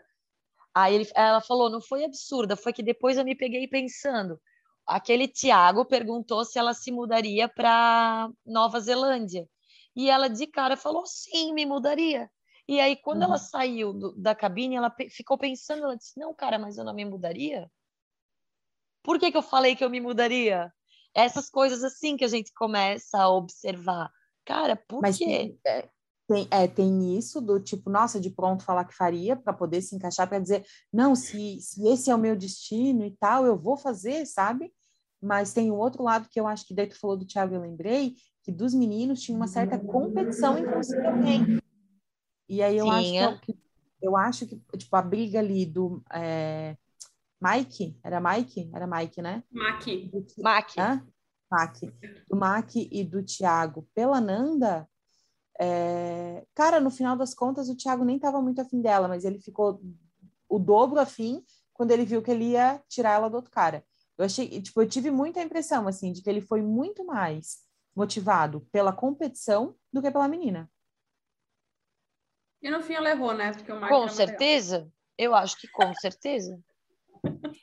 [0.74, 4.40] Aí ele, ela falou, não foi absurda, foi que depois eu me peguei pensando,
[4.86, 9.48] aquele Tiago perguntou se ela se mudaria para Nova Zelândia.
[9.94, 12.30] E ela de cara falou: sim, me mudaria.
[12.68, 13.24] E aí, quando uhum.
[13.24, 16.94] ela saiu do, da cabine, ela ficou pensando, ela disse, não, cara, mas eu não
[16.94, 17.70] me mudaria?
[19.02, 20.72] Por que, que eu falei que eu me mudaria?
[21.14, 24.10] Essas coisas assim que a gente começa a observar.
[24.44, 25.24] Cara, por mas quê?
[25.24, 25.88] Tem, é,
[26.28, 29.94] tem, é, tem isso do tipo, nossa, de pronto falar que faria, para poder se
[29.94, 33.76] encaixar, para dizer, não, se, se esse é o meu destino e tal, eu vou
[33.76, 34.72] fazer, sabe?
[35.20, 37.60] Mas tem o outro lado que eu acho que daí tu falou do Thiago, eu
[37.60, 41.60] lembrei, que dos meninos tinha uma certa competição si também.
[42.52, 43.30] E aí eu Tinha.
[43.30, 43.58] acho que,
[44.02, 46.76] eu acho que tipo a briga ali do é,
[47.40, 49.42] Mike, era Mike, era Mike, né?
[49.50, 49.86] Mac.
[50.36, 50.70] Mac.
[50.76, 51.02] Hã?
[51.50, 51.76] Mac.
[52.28, 54.86] Do Mac e do Thiago pela Nanda,
[55.58, 56.46] é...
[56.54, 59.80] cara, no final das contas o Thiago nem estava muito afim dela, mas ele ficou
[60.46, 63.82] o dobro afim quando ele viu que ele ia tirar ela do outro cara.
[64.18, 67.60] Eu achei, tipo, eu tive muita impressão assim de que ele foi muito mais
[67.96, 70.70] motivado pela competição do que pela menina.
[72.62, 73.52] E no fim ela errou, né?
[73.52, 74.90] Porque o Mac com certeza.
[75.18, 76.58] Eu acho que com certeza.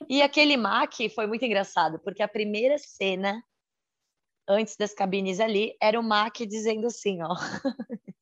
[0.08, 3.42] E aquele Mac foi muito engraçado, porque a primeira cena,
[4.48, 7.34] antes das cabines ali, era o Mac dizendo assim, ó.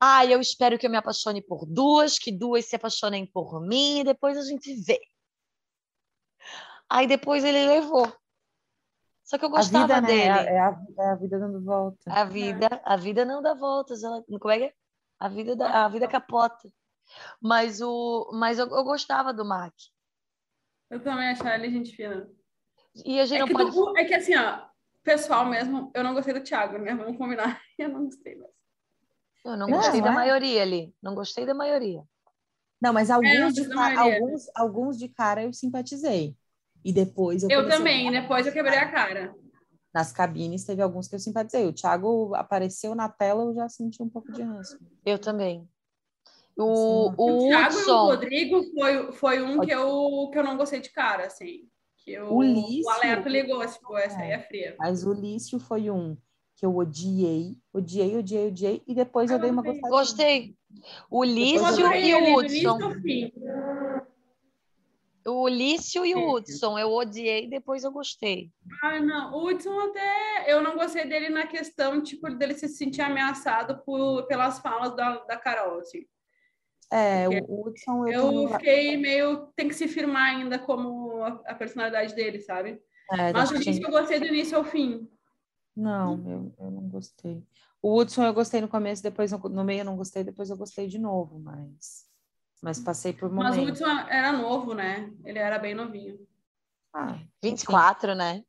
[0.00, 4.00] ah, eu espero que eu me apaixone por duas, que duas se apaixonem por mim,
[4.00, 5.00] e depois a gente vê.
[6.88, 8.12] Aí depois ele levou.
[9.24, 10.28] Só que eu gostava a vida, dele.
[10.28, 10.54] Né?
[10.54, 11.98] É, a, é a vida dando volta.
[12.06, 14.04] A vida, a vida não dá voltas.
[14.04, 14.74] Ela, como é que é?
[15.18, 16.68] A vida, da, a vida capota.
[17.40, 19.72] Mas, o, mas eu, eu gostava do Mac.
[20.90, 22.28] Eu também achava ele gente fina.
[23.04, 23.70] E a gente é, que pode...
[23.70, 24.66] do, é que assim, ó,
[25.02, 26.94] pessoal mesmo, eu não gostei do Thiago, né?
[26.94, 27.60] Vamos combinar.
[27.78, 28.50] Eu não gostei mesmo.
[29.44, 30.14] Eu não, gostei não da é?
[30.14, 30.94] maioria ali.
[31.00, 32.02] Não gostei da maioria.
[32.80, 36.36] Não, mas alguns, é, de, alguns, alguns de cara eu simpatizei.
[36.84, 37.50] E depois eu.
[37.50, 39.34] Eu também, depois eu quebrei a cara.
[39.96, 41.64] Nas cabines teve alguns que eu simpatizei.
[41.66, 44.78] O Thiago apareceu na tela, eu já senti um pouco de ranço.
[45.06, 45.66] Eu também.
[46.54, 47.90] O, o, o Thiago Hudson...
[47.90, 51.66] e o Rodrigo foi, foi um que eu, que eu não gostei de cara, assim.
[52.04, 54.76] Que eu, o, Lício, o Aleto ligou, tipo, essa é, aí é fria.
[54.78, 56.14] Mas o Lício foi um
[56.56, 59.90] que eu odiei, odiei, odiei, odiei, e depois eu, eu dei uma gostadinha.
[59.90, 60.56] Gostei.
[61.10, 62.78] O Lício e o Hudson.
[65.26, 68.52] O Lício e o Hudson, eu odiei, depois eu gostei.
[68.82, 73.02] Ah, não, o Hudson até, eu não gostei dele na questão, tipo, dele se sentir
[73.02, 76.06] ameaçado por, pelas falas da, da Carol, assim.
[76.92, 78.06] É, Porque o Hudson...
[78.06, 82.80] Eu, eu fiquei meio, tem que se firmar ainda como a, a personalidade dele, sabe?
[83.10, 85.08] É, Mas o Lício eu gostei do início ao fim.
[85.76, 87.42] Não, eu, eu não gostei.
[87.82, 90.56] O Hudson eu gostei no começo, depois no, no meio eu não gostei, depois eu
[90.56, 92.06] gostei de novo, mas
[92.62, 93.56] mas passei por momentos.
[93.56, 95.12] Mas o Hudson era novo, né?
[95.24, 96.18] Ele era bem novinho.
[96.92, 98.18] Ah, 24, enfim.
[98.18, 98.42] né?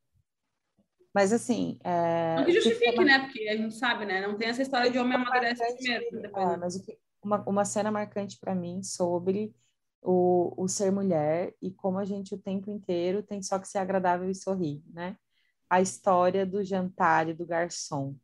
[1.13, 1.79] Mas assim.
[1.83, 2.35] É...
[2.35, 3.19] Não que justifique, né?
[3.19, 4.25] Porque a gente sabe, né?
[4.25, 6.21] Não tem essa história de homem amadurece primeiro.
[6.21, 6.49] Depois...
[6.49, 6.85] É, mas
[7.23, 9.53] uma, uma cena marcante para mim sobre
[10.01, 13.79] o, o ser mulher e como a gente o tempo inteiro tem só que ser
[13.79, 15.17] agradável e sorrir, né?
[15.69, 18.15] A história do jantar e do garçom.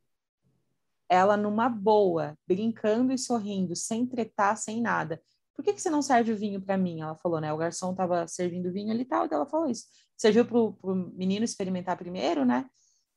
[1.09, 5.21] Ela numa boa, brincando e sorrindo, sem tretar, sem nada
[5.55, 7.01] por que, que você não serve o vinho para mim?
[7.01, 7.53] Ela falou, né?
[7.53, 9.85] O garçom estava servindo vinho ali e tal, e ela falou isso.
[10.17, 12.65] Serviu para o menino experimentar primeiro, né?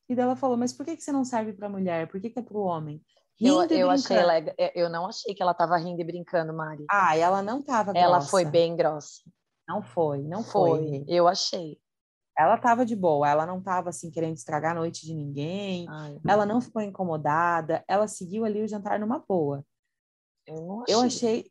[0.08, 2.08] E ela falou, mas por que, que você não serve para a mulher?
[2.08, 3.02] Por que, que é para o homem?
[3.38, 4.54] Rindo eu, eu achei legal.
[4.74, 6.86] Eu não achei que ela estava rindo e brincando, Mari.
[6.90, 7.92] Ah, ela não estava.
[7.94, 9.22] Ela foi bem grossa.
[9.68, 10.78] Não foi, não foi.
[10.78, 11.04] foi.
[11.08, 11.78] Eu achei.
[12.38, 15.86] Ela estava de boa, ela não estava assim querendo estragar a noite de ninguém.
[15.88, 19.64] Ai, ela não ficou incomodada, ela seguiu ali o jantar numa boa.
[20.46, 20.94] Eu, achei.
[20.94, 21.50] eu achei,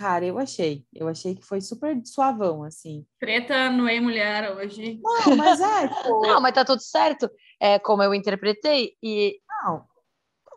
[0.00, 0.86] Cara, eu achei.
[0.94, 3.04] Eu achei que foi super suavão, assim.
[3.18, 4.98] Preta não é mulher hoje.
[5.02, 5.88] Não, mas é.
[5.92, 6.22] Tipo...
[6.22, 7.30] Não, mas tá tudo certo.
[7.60, 8.96] É como eu interpretei.
[9.02, 9.38] E.
[9.62, 9.84] Não.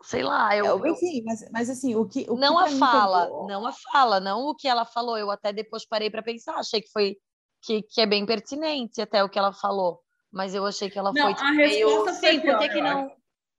[0.02, 3.24] sei lá, eu, eu, enfim, mas, mas assim, o que o não que a fala,
[3.26, 5.18] pegou- não a fala, não o que ela falou.
[5.18, 7.18] Eu até depois parei para pensar, achei que foi
[7.62, 10.00] que, que é bem pertinente até o que ela falou,
[10.32, 12.68] mas eu achei que ela Não, foi a tipo, meio, resposta foi sim, por que
[12.68, 13.12] pior, que não?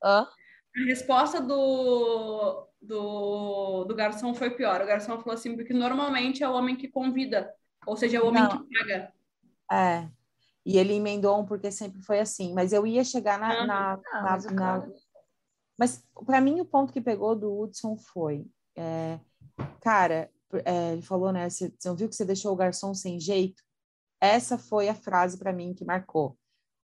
[0.04, 0.28] Hã?
[0.78, 4.82] A resposta do, do, do garçom foi pior.
[4.82, 7.54] O garçom falou assim, porque normalmente é o homem que convida,
[7.86, 8.50] ou seja, é o homem Não.
[8.50, 9.13] que paga.
[9.71, 10.10] É.
[10.65, 12.54] E ele emendou um porque sempre foi assim.
[12.54, 13.54] Mas eu ia chegar na.
[13.54, 13.67] Aham.
[13.67, 14.88] na, Ah, na- mas na-
[15.78, 19.19] Mas para mim o ponto que pegou do Hudson foi, é,
[19.82, 20.32] cara,
[20.63, 21.50] é, ele falou, né?
[21.50, 23.62] Você você não viu que você deixou o garçom sem jeito?
[24.21, 26.38] Essa foi a frase para mim que marcou.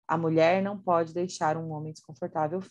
[0.09, 2.63] A mulher não pode deixar um homem desconfortável.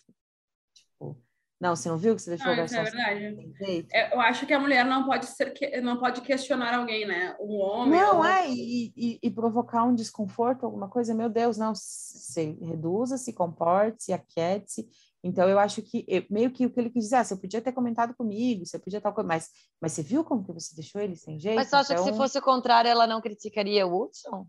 [1.58, 3.86] Não, você não viu que você deixou o Ah, isso é verdade.
[3.90, 7.34] É, Eu acho que a mulher não pode ser que- não pode questionar alguém, né?
[7.40, 7.98] Um homem.
[7.98, 12.52] Não, ou- é, e, e- e provocar um desconforto, alguma coisa, meu Deus, não, se
[12.60, 14.86] reduza, se comporte, se aquiete-se.
[15.24, 17.62] Então, eu acho que, eu- meio que o que ele quis dizer, ah, você podia
[17.62, 19.48] ter comentado comigo, você podia tal coisa, mas,
[19.80, 21.56] mas você viu como que você deixou ele sem jeito?
[21.56, 24.46] Mas você acha que se Então, fosse o contrário, ela não criticaria o Hudson?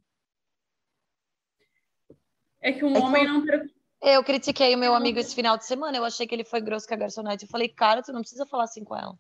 [2.62, 3.46] É que um É que homem eu- não
[4.02, 6.88] Eu critiquei o meu amigo esse final de semana, eu achei que ele foi grosso
[6.88, 7.46] com a garçonete.
[7.46, 9.18] Eu falei, cara, tu não precisa falar assim com ela.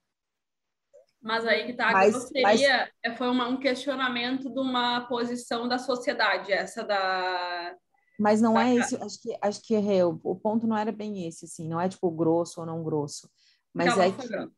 [1.21, 5.67] Mas aí que tá, a Mas- grosseria é- foi uma- um questionamento de uma posição
[5.67, 7.75] da sociedade, essa da.
[8.19, 10.91] Mas não é Saca- esse, acho que, acho que errei, o, o ponto não era
[10.91, 13.29] bem esse, assim, não é tipo grosso ou não grosso,
[13.73, 14.51] mas é que,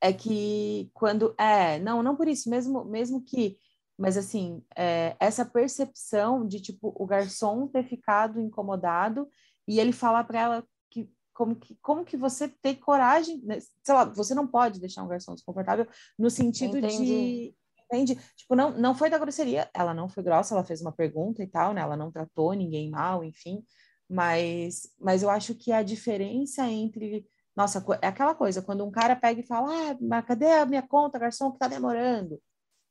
[0.00, 3.58] é que quando, é, não, não por isso, mesmo, mesmo que,
[3.98, 9.28] mas assim, é, essa percepção de, tipo, o garçom ter ficado incomodado
[9.66, 13.58] e ele falar para ela que como, que como que você tem coragem, né?
[13.60, 15.86] sei lá, você não pode deixar um garçom desconfortável
[16.18, 17.54] no sentido de Entendi.
[17.86, 18.18] Entende?
[18.34, 21.46] Tipo, não, não foi da grosseria, ela não foi grossa, ela fez uma pergunta e
[21.46, 21.80] tal, né?
[21.80, 23.62] Ela não tratou ninguém mal, enfim.
[24.08, 27.26] Mas, mas eu acho que a diferença entre.
[27.54, 30.82] Nossa, é aquela coisa, quando um cara pega e fala, ah, mas cadê a minha
[30.82, 32.40] conta, garçom, que tá demorando?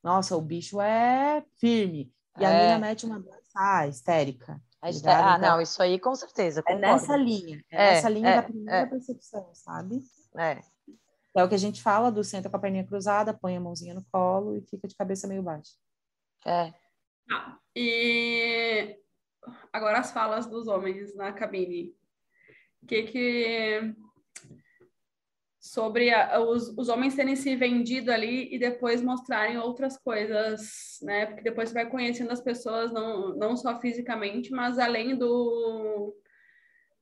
[0.02, 2.14] Nossa, o bicho é firme.
[2.40, 2.62] E a É.
[2.62, 4.62] mina mete uma dança ah, histérica.
[4.84, 5.34] A tá?
[5.34, 6.60] Ah, Então, não, isso aí com certeza.
[6.60, 6.82] É concordo.
[6.82, 8.86] nessa linha, é, É, nessa linha é, da primeira é.
[8.86, 10.04] percepção, sabe?
[10.38, 10.60] É.
[11.36, 13.93] É o que a gente fala do senta com a perninha cruzada, põe a mãozinha
[13.93, 15.72] no colo e fica de cabeça meio baixa.
[16.46, 16.72] É.
[17.28, 17.58] Tá.
[17.76, 19.00] E
[19.72, 21.96] agora as falas dos homens na cabine.
[22.82, 23.96] O que que
[25.63, 31.26] sobre a- os, os homens terem se vendido ali e depois mostrarem outras coisas, né?
[31.26, 36.13] Porque depois você vai conhecendo as pessoas não, não só fisicamente, mas além do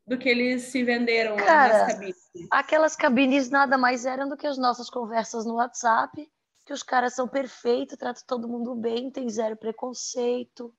[0.06, 2.18] do que eles se venderam Cara, nas cabines.
[2.52, 6.30] Aquelas cabines nada mais eram do que as nossas conversas no WhatsApp,
[6.66, 10.74] que os caras são perfeitos, tratam todo mundo bem, tem zero preconceito,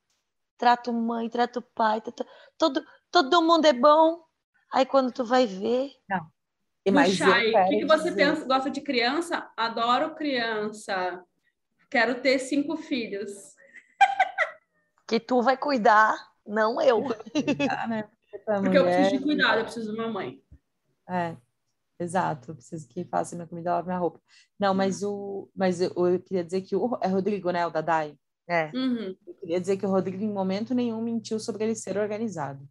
[0.57, 2.27] trato mãe, trato pai, trato...
[2.59, 4.23] Todo, todo mundo é bom.
[4.73, 5.91] Aí quando tu vai ver,
[6.85, 8.45] E mais Chay, o que, que você dizer- pensa?
[8.45, 9.51] Gosta de criança?
[9.57, 11.23] Adoro criança.
[11.91, 13.31] Quero ter cinco filhos.
[15.07, 16.17] que tu vai cuidar,
[16.47, 17.05] não eu.
[17.71, 18.09] Ah, né?
[18.45, 20.43] Porque eu preciso de cuidado, eu preciso de uma mãe.
[21.09, 21.37] É,
[22.01, 22.51] exato.
[22.51, 24.21] Eu preciso que faça minha comida, lave minha roupa.
[24.59, 28.17] Não, mas o, mas eu, eu queria dizer que o é Rodrigo, né, o Dadai.
[28.49, 28.71] É.
[28.75, 29.15] Uhum.
[29.27, 32.67] Eu queria dizer que o Rodrigo em momento nenhum mentiu sobre ele ser organizado.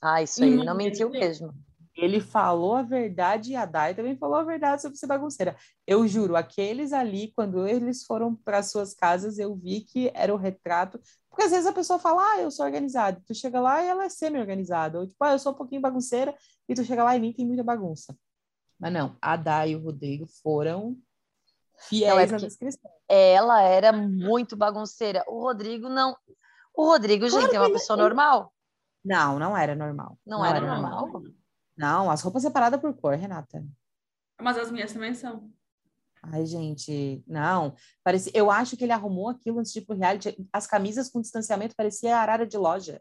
[0.00, 1.52] Ah, isso aí, ele Não, mentiu mesmo.
[2.00, 5.54] Ele falou a verdade e a Dai também falou a verdade sobre ser bagunceira.
[5.86, 10.38] Eu juro, aqueles ali, quando eles foram para suas casas, eu vi que era o
[10.38, 10.98] retrato.
[11.28, 13.22] Porque às vezes a pessoa fala, ah, eu sou organizada.
[13.26, 14.98] Tu chega lá e ela é semi-organizada.
[14.98, 16.34] Ou tipo, ah, eu sou um pouquinho bagunceira.
[16.68, 18.16] E tu chega lá e nem tem muita bagunça.
[18.78, 20.96] Mas não, a Dai e o Rodrigo foram
[21.88, 22.90] fiéis Não, é na porque- descrição.
[23.08, 25.22] Ela era muito bagunceira.
[25.28, 26.16] O Rodrigo não.
[26.74, 28.52] O Rodrigo, gente, é uma pessoa normal.
[29.04, 30.16] Não, não era normal.
[30.26, 31.22] Não era normal?
[31.80, 33.64] Não, as roupas separadas por cor, Renata.
[34.38, 35.50] Mas as minhas também são.
[36.22, 37.74] Ai, gente, não.
[38.04, 40.36] Parecia, eu acho que ele arrumou aquilo antes de ir pro reality.
[40.52, 43.00] As camisas com distanciamento parecia arara de loja.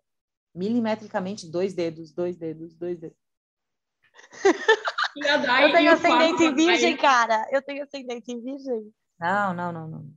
[0.56, 3.18] Milimetricamente, dois dedos, dois dedos, dois dedos.
[5.18, 7.46] E a Dai Eu tenho e ascendente em virgem, cara.
[7.52, 8.94] Eu tenho ascendente em virgem.
[9.20, 10.13] Não, não, não, não.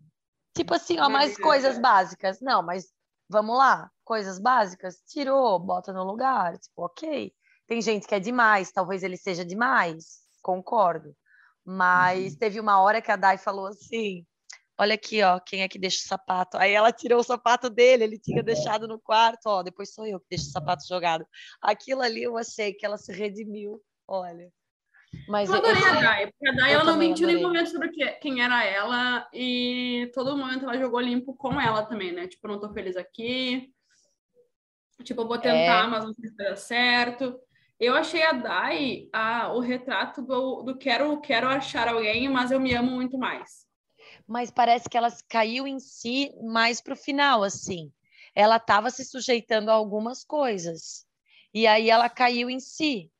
[0.55, 1.43] Tipo assim, ó, mais Maravilhosa.
[1.43, 2.41] coisas básicas.
[2.41, 2.93] Não, mas
[3.29, 3.91] vamos lá.
[4.05, 6.57] Coisas básicas, tirou, bota no lugar.
[6.59, 7.35] Tipo, ok.
[7.73, 10.21] Tem gente que é demais, talvez ele seja demais.
[10.43, 11.17] Concordo.
[11.65, 14.27] Mas teve uma hora que a Dai falou assim:
[14.77, 16.59] Olha aqui, ó, quem é que deixa o sapato?
[16.59, 20.21] Aí ela tirou o sapato dele, ele tinha deixado no quarto, ó, depois sou eu
[20.21, 21.25] que deixo o sapato jogado.
[21.63, 24.53] Aquilo ali eu achei que ela se redimiu, olha.
[25.27, 27.49] Mas Eu adorei esse- a Dai, porque a Dai Eu ela não mentiu em nenhum
[27.49, 27.89] momento sobre
[28.21, 32.29] quem era ela e todo momento ela jogou limpo com ela também, né?
[32.29, 33.73] Tipo, eu não tô feliz aqui.
[35.05, 35.87] Tipo, eu vou tentar, É.
[35.87, 37.41] mas não sei se vai dar certo.
[37.83, 42.61] Eu achei a Dai a, o retrato do, do quero, quero achar alguém, mas eu
[42.61, 43.67] me amo muito mais.
[44.25, 47.93] Mas parece que ela caiu em si mais pro final, assim.
[48.37, 51.05] Ela estava se sujeitando a algumas coisas.
[51.53, 53.11] E aí ela caiu em si.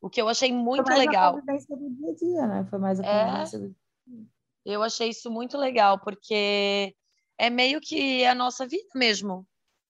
[0.00, 1.28] O que eu achei muito Foi mais legal.
[1.28, 2.66] a convivência do dia a dia, né?
[2.68, 3.24] Foi mais a É.
[3.24, 3.76] convivência do
[4.64, 6.92] Eu achei isso muito legal, porque
[7.38, 9.46] é meio que a nossa vida mesmo.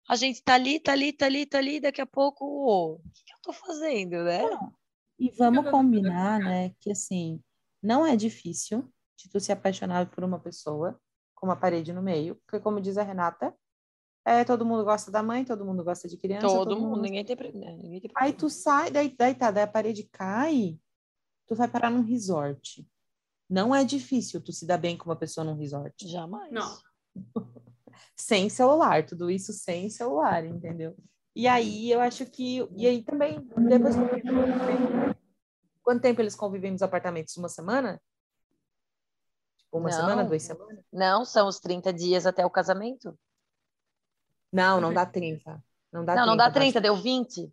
[0.09, 3.25] A gente tá ali, tá ali, tá ali, tá ali, daqui a pouco, o que,
[3.25, 4.43] que eu tô fazendo, né?
[5.19, 7.43] E vamos combinar, né, que assim,
[7.83, 11.01] não é difícil de tu se apaixonar por uma pessoa
[11.35, 13.55] com uma parede no meio, porque como diz a Renata,
[14.25, 17.25] é, todo mundo gosta da mãe, todo mundo gosta de criança, Todo, mundo, gosta- ninguém
[17.25, 18.39] tem, né, ninguém tem Aí problema.
[18.39, 20.79] tu sai, daí, daí tá, daí a parede cai,
[21.47, 22.87] tu vai parar num resort.
[23.49, 26.07] Não é difícil tu se dar bem com uma pessoa num resort.
[26.07, 26.53] Jamais.
[26.53, 26.79] Não.
[28.17, 30.97] Sem celular, tudo isso sem celular, entendeu?
[31.35, 32.67] E aí eu acho que.
[32.77, 33.95] E aí também, depois.
[35.83, 37.37] Quanto tempo eles convivem nos apartamentos?
[37.37, 38.01] Uma semana?
[39.59, 39.97] Tipo, uma Não.
[39.97, 40.85] semana, duas semanas?
[40.93, 43.17] Não, são os 30 dias até o casamento.
[44.53, 45.63] Não, não dá 30.
[45.93, 46.27] Não dá não, 30.
[46.27, 46.53] não dá tá?
[46.53, 47.53] 30, deu 20.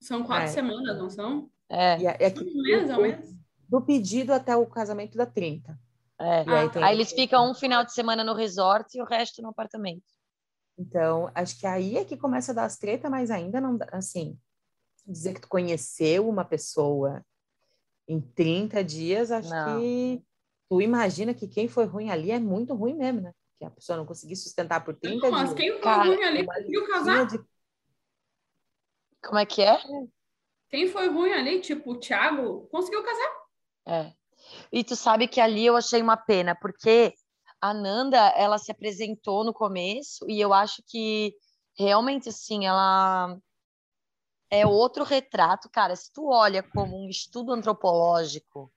[0.00, 0.48] São quatro É.
[0.48, 1.50] semanas, não são?
[1.68, 3.34] É, E é, é que Um mês, é um mês.
[3.68, 5.78] do pedido até o casamento dá 30.
[6.22, 6.44] É.
[6.46, 9.42] E aí, tem- Aí eles ficam um final de semana no resort e o resto
[9.42, 10.04] no apartamento.
[10.78, 13.86] Então, acho que aí é que começa a dar as tretas, mas ainda não dá,
[13.92, 14.38] assim,
[15.06, 17.24] dizer que tu conheceu uma pessoa
[18.08, 19.78] em 30 dias, acho Não.
[19.80, 20.24] que
[20.68, 23.32] tu imagina que quem foi ruim ali é muito ruim mesmo, né?
[23.58, 25.54] Que a pessoa não conseguir sustentar por 30 Não, mas dias.
[25.54, 27.26] quem foi Cara, ruim ali conseguiu casar?
[27.26, 27.44] de-
[29.22, 29.78] Como é que é?
[30.68, 33.32] Quem foi ruim ali, tipo o Thiago, conseguiu casar.
[33.86, 34.12] É.
[34.72, 37.14] E tu sabe que ali eu achei uma pena, porque
[37.60, 41.34] a Nanda, ela se apresentou no começo e eu acho que
[41.78, 43.36] realmente, assim, ela
[44.50, 45.68] é outro retrato.
[45.70, 48.72] Cara, se tu olha como um estudo antropológico,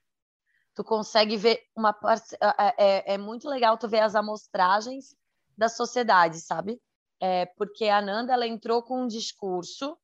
[0.74, 1.98] tu consegue ver uma...
[2.40, 5.16] É, é, é muito legal tu ver as amostragens
[5.56, 6.80] da sociedade, sabe?
[7.18, 9.98] É, porque a Nanda, ela entrou com um discurso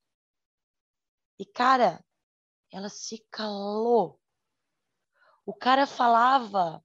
[1.39, 2.03] e, cara,
[2.71, 4.22] ela se calou.
[5.47, 6.83] O cara falava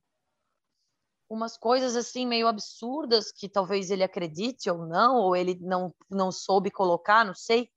[1.30, 6.32] umas coisas assim meio absurdas que talvez ele acredite ou não, ou ele não, não
[6.32, 7.70] soube colocar, não sei.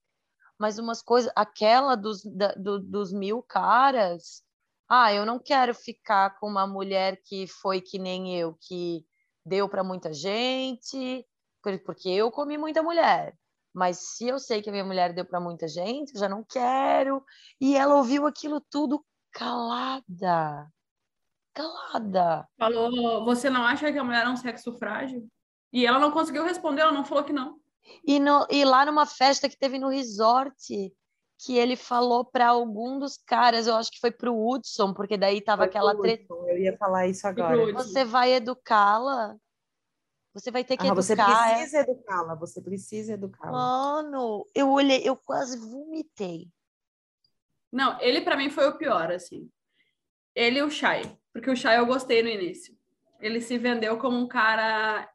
[0.58, 4.42] Mas umas coisas, aquela dos, da- do- dos mil caras.
[4.88, 9.04] Ah, eu não quero ficar com uma mulher que foi que nem eu, que
[9.44, 11.26] deu para muita gente,
[11.62, 13.36] por- porque eu comi muita mulher.
[13.72, 16.44] Mas se eu sei que a minha mulher deu para muita gente, eu já não
[16.44, 17.24] quero.
[17.60, 20.70] E ela ouviu aquilo tudo calada.
[21.52, 22.48] Calada.
[22.58, 25.26] Falou, você não acha que a mulher é um sexo frágil?
[25.72, 27.58] E ela não conseguiu responder, ela não falou que não.
[28.04, 30.92] E, no, e lá numa festa que teve no resort,
[31.38, 35.40] que ele falou para algum dos caras, eu acho que foi pro Hudson, porque daí
[35.40, 36.32] tava Foi aquela treta.
[36.32, 37.72] Eu ia falar isso agora.
[37.72, 39.36] Você vai educá-la?
[40.32, 41.50] Você vai ter que Ah, você educar.
[41.50, 41.54] é?
[41.56, 43.52] precisa educá-la, você precisa educá-la.
[43.52, 46.48] Mano, eu olhei, eu quase vomitei.
[47.72, 49.48] Não, ele pra mim foi o pior, assim.
[50.34, 51.02] Ele e o Shai.
[51.32, 52.74] Porque o Shai eu gostei no início.
[53.20, 55.08] Ele se vendeu como um cara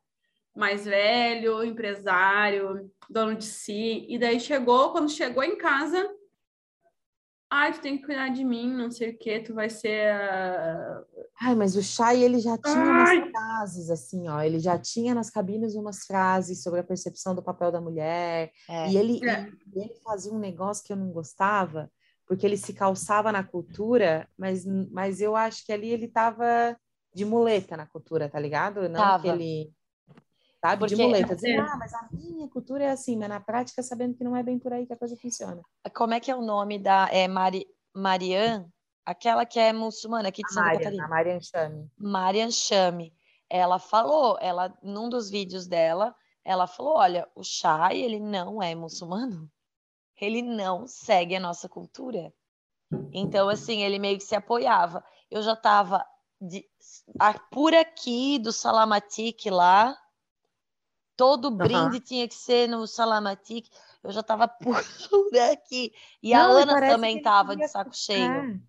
[0.55, 4.05] mais velho, empresário, dono de si.
[4.07, 6.07] E daí chegou, quando chegou em casa,
[7.49, 10.11] ai, tu tem que cuidar de mim, não sei o quê, tu vai ser.
[10.11, 11.03] a-"
[11.41, 13.17] Ai, mas o Chay, ele já tinha Ai!
[13.19, 14.41] umas frases, assim, ó.
[14.41, 18.51] Ele já tinha nas cabines umas frases sobre a percepção do papel da mulher.
[18.69, 18.89] É.
[18.89, 19.49] E ele, É.
[19.75, 21.91] e ele fazia um negócio que eu não gostava,
[22.27, 26.75] porque ele se calçava na cultura, mas, mas eu acho que ali ele tava
[27.13, 28.89] de muleta na cultura, tá ligado?
[28.89, 29.23] Não Tava.
[29.23, 29.71] que ele.
[30.59, 31.35] Sabe, de Porque- muleta.
[31.35, 31.69] Dizendo, É.
[31.69, 34.57] ah, mas a minha cultura é assim, mas na prática sabendo que não é bem
[34.57, 35.61] por aí que a coisa funciona.
[35.95, 38.65] Como é que é o nome da é Mari, Marian?
[39.05, 41.05] Aquela que é muçulmana aqui de A Santa Marian, Catarina.
[41.05, 41.91] a Marian Chame.
[41.97, 43.13] Marian Chame,
[43.47, 48.73] ela falou, ela num dos vídeos dela, ela falou, olha, o Chay, ele não é
[48.73, 49.47] muçulmano.
[50.19, 52.33] Ele não segue a nossa cultura.
[53.11, 55.03] Então, assim, ele meio que se apoiava.
[55.29, 56.05] Eu já estava
[57.51, 59.97] por aqui do Salamatic lá,
[61.15, 63.69] todo brinde tinha que ser no Salamatic.
[64.03, 64.77] Eu já estava por
[65.51, 65.93] aqui.
[66.21, 68.31] E a Não, e Ana também estava de saco cheio.
[68.31, 68.59] É.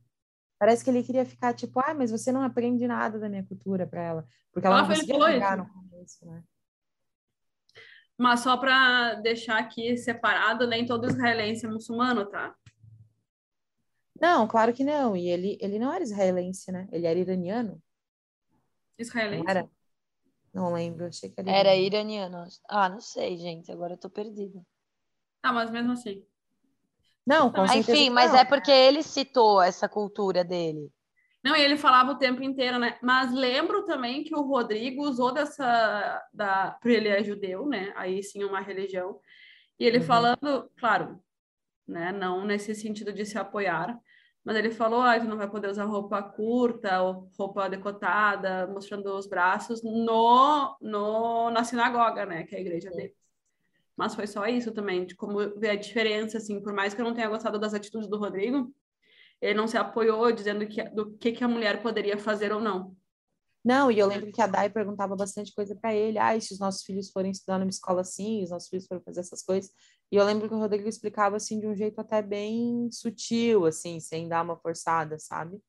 [0.58, 3.86] Parece que ele queria ficar tipo, ah, mas você não aprende nada da minha cultura
[3.86, 4.28] para ela.
[4.52, 5.56] Porque ela Ah, não conseguia isso.
[5.56, 6.42] no começo, né?
[8.18, 12.54] Mas só para deixar aqui separado, nem todo israelense é muçulmano, tá?
[14.18, 15.14] Não, claro que não.
[15.14, 16.88] E ele, ele não era israelense, né?
[16.90, 17.72] Ele era iraniano.
[17.72, 17.82] Não
[18.98, 19.50] Israelense.
[19.50, 19.70] era?
[20.54, 22.26] Não lembro, achei que era Era iraniano.
[22.26, 22.48] iraniano.
[22.66, 23.70] Ah, não sei, gente.
[23.70, 24.58] Agora eu tô perdida.
[25.42, 26.24] Ah, mas mesmo assim.
[27.26, 28.38] Não, com Ah, certeza Enfim, mas não.
[28.38, 30.90] é porque ele citou essa cultura dele.
[31.46, 32.98] Não, e ele falava o tempo inteiro, né?
[33.00, 36.20] Mas lembro também que o Rodrigo usou dessa.
[36.34, 37.92] Da, porque ele é judeu, né?
[37.94, 39.20] Aí sim, uma religião.
[39.78, 40.04] E ele Uhum.
[40.04, 41.22] falando, claro,
[41.86, 42.10] né?
[42.10, 43.96] Não nesse sentido de se apoiar,
[44.44, 49.06] mas ele falou: ah, tu não vai poder usar roupa curta ou roupa decotada, mostrando
[49.16, 52.42] os braços no, no, na sinagoga, né?
[52.44, 53.14] Que é a igreja dele.
[53.96, 57.04] Mas foi só isso também, de como ver a diferença, assim, por mais que eu
[57.04, 58.74] não tenha gostado das atitudes do Rodrigo,
[59.40, 62.96] ele não se apoiou dizendo que, do que, que a mulher poderia fazer ou não.
[63.64, 66.18] Não, e eu lembro que a Dai perguntava bastante coisa para ele.
[66.18, 69.20] Ah, se os nossos filhos forem estudar numa escola assim, os nossos filhos forem fazer
[69.20, 69.72] essas coisas.
[70.10, 73.98] E eu lembro que o Rodrigo explicava assim de um jeito até bem sutil, assim,
[73.98, 75.60] sem dar uma forçada, sabe?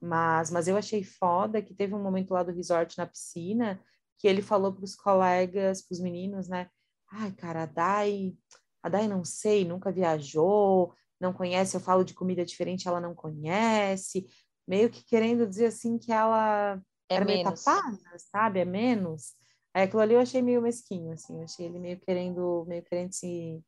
[0.00, 3.80] Mas, mas eu achei foda que teve um momento lá do resort na piscina
[4.18, 6.68] que ele falou para os colegas, para os meninos, né?
[7.12, 8.34] Ai, cara, a Dai,
[8.82, 13.14] a Dai não sei, nunca viajou, não conhece, eu falo de comida diferente, ela não
[13.14, 14.26] conhece,
[14.66, 17.64] meio que querendo dizer assim que ela É era meio menos.
[17.64, 18.60] tapada, sabe?
[18.60, 19.34] É menos.
[19.74, 23.12] Aí aquilo ali eu achei meio mesquinho, assim, eu achei ele meio querendo, meio querendo
[23.12, 23.62] se.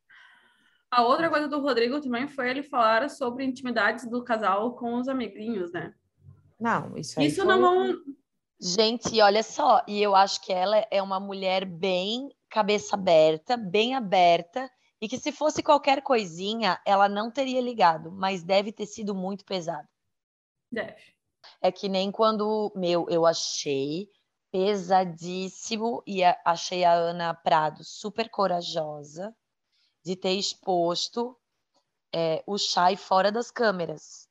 [0.91, 5.07] A outra coisa do Rodrigo também foi ele falar sobre intimidades do casal com os
[5.07, 5.93] amiguinhos, né?
[6.59, 7.27] Não, isso aí.
[7.27, 7.95] Isso foi- não vão.
[8.61, 13.95] Gente, olha só, e eu acho que ela é uma mulher bem cabeça aberta, bem
[13.95, 14.69] aberta,
[15.01, 19.45] e que se fosse qualquer coisinha, ela não teria ligado, mas deve ter sido muito
[19.45, 19.89] pesado.
[20.73, 21.15] Deve.
[21.61, 24.09] É que nem quando, meu, eu achei
[24.51, 29.35] pesadíssimo e achei a Ana Prado super corajosa
[30.05, 31.39] de ter exposto
[32.15, 34.29] é, o Chay fora das câmeras.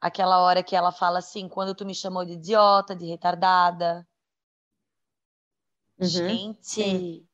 [0.00, 4.06] Aquela hora que ela fala assim, quando tu me chamou de idiota, de retardada.
[5.98, 7.28] Uhum, Gente, sim.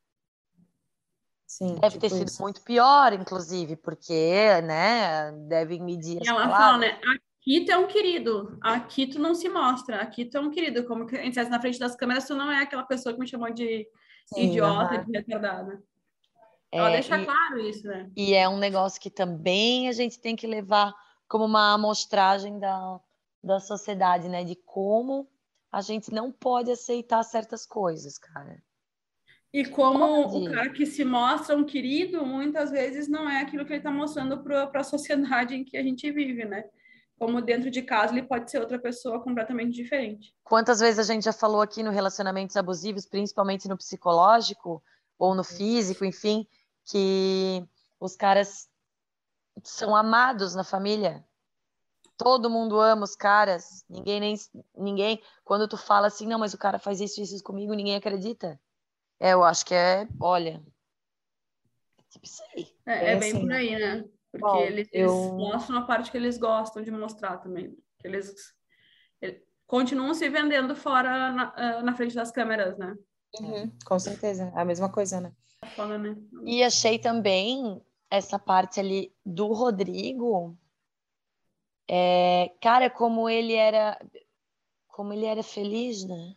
[1.47, 2.41] Sim, deve ter tipo sido isso.
[2.41, 6.79] muito pior, inclusive, porque, né, devem medir E ela fala, palavras.
[6.81, 7.01] né?
[7.39, 10.85] Aqui tu é um querido, aqui tu não se mostra, aqui tu é um querido.
[10.85, 13.19] Como que a gente dissesse na frente das câmeras, tu não é aquela pessoa que
[13.19, 13.87] me chamou de
[14.25, 15.05] Sim, idiota, aham.
[15.05, 15.83] de retardada.
[16.69, 18.11] Ela É, deixa e- claro isso, né?
[18.15, 20.93] E é um negócio que também a gente tem que levar
[21.29, 22.99] como uma amostragem da,
[23.41, 24.43] da sociedade, né?
[24.43, 25.29] De como
[25.71, 28.61] a gente não pode aceitar certas coisas, cara.
[29.53, 30.49] E como Pode.
[30.49, 33.91] o cara que se mostra um querido, muitas vezes não é aquilo que ele está
[33.91, 36.65] mostrando para a sociedade em que a gente vive, né?
[37.17, 40.35] Como dentro de casa ele pode ser outra pessoa completamente diferente.
[40.43, 44.83] Quantas vezes a gente já falou aqui no relacionamentos abusivos, principalmente no psicológico
[45.17, 46.45] ou no físico, enfim,
[46.85, 47.65] que
[47.99, 48.69] os caras
[49.63, 51.25] são amados na família.
[52.17, 53.85] Todo mundo ama os caras.
[53.89, 54.35] Ninguém nem
[54.75, 58.59] ninguém quando tu fala assim, não, mas o cara faz isso isso comigo, ninguém acredita.
[59.19, 60.61] É, eu acho que é, olha,
[62.09, 62.67] tipo isso aí.
[62.85, 64.05] É, é É bem assim, por aí, né?
[64.31, 67.75] Porque Bom, eles eu- mostram a parte que eles gostam de mostrar também.
[67.99, 68.33] Que eles,
[69.21, 72.95] ele- continuam se vendendo fora na, ah, na frente das câmeras, né?
[73.41, 75.33] Uhum, com certeza, é a mesma coisa, né?
[75.75, 76.15] Foda, né?
[76.45, 80.57] E achei também essa parte ali do Rodrigo,
[81.89, 83.99] é, cara, como ele era,
[84.87, 86.35] como ele era feliz, né?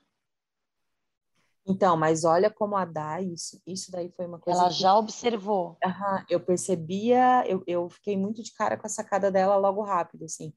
[1.70, 4.96] Então, mas olha como a Dai, isso, isso daí foi uma coisa Ela que já
[4.96, 5.76] observou.
[5.84, 10.24] Aham, eu percebia, eu, eu fiquei muito de cara com a sacada dela logo rápido,
[10.24, 10.52] assim.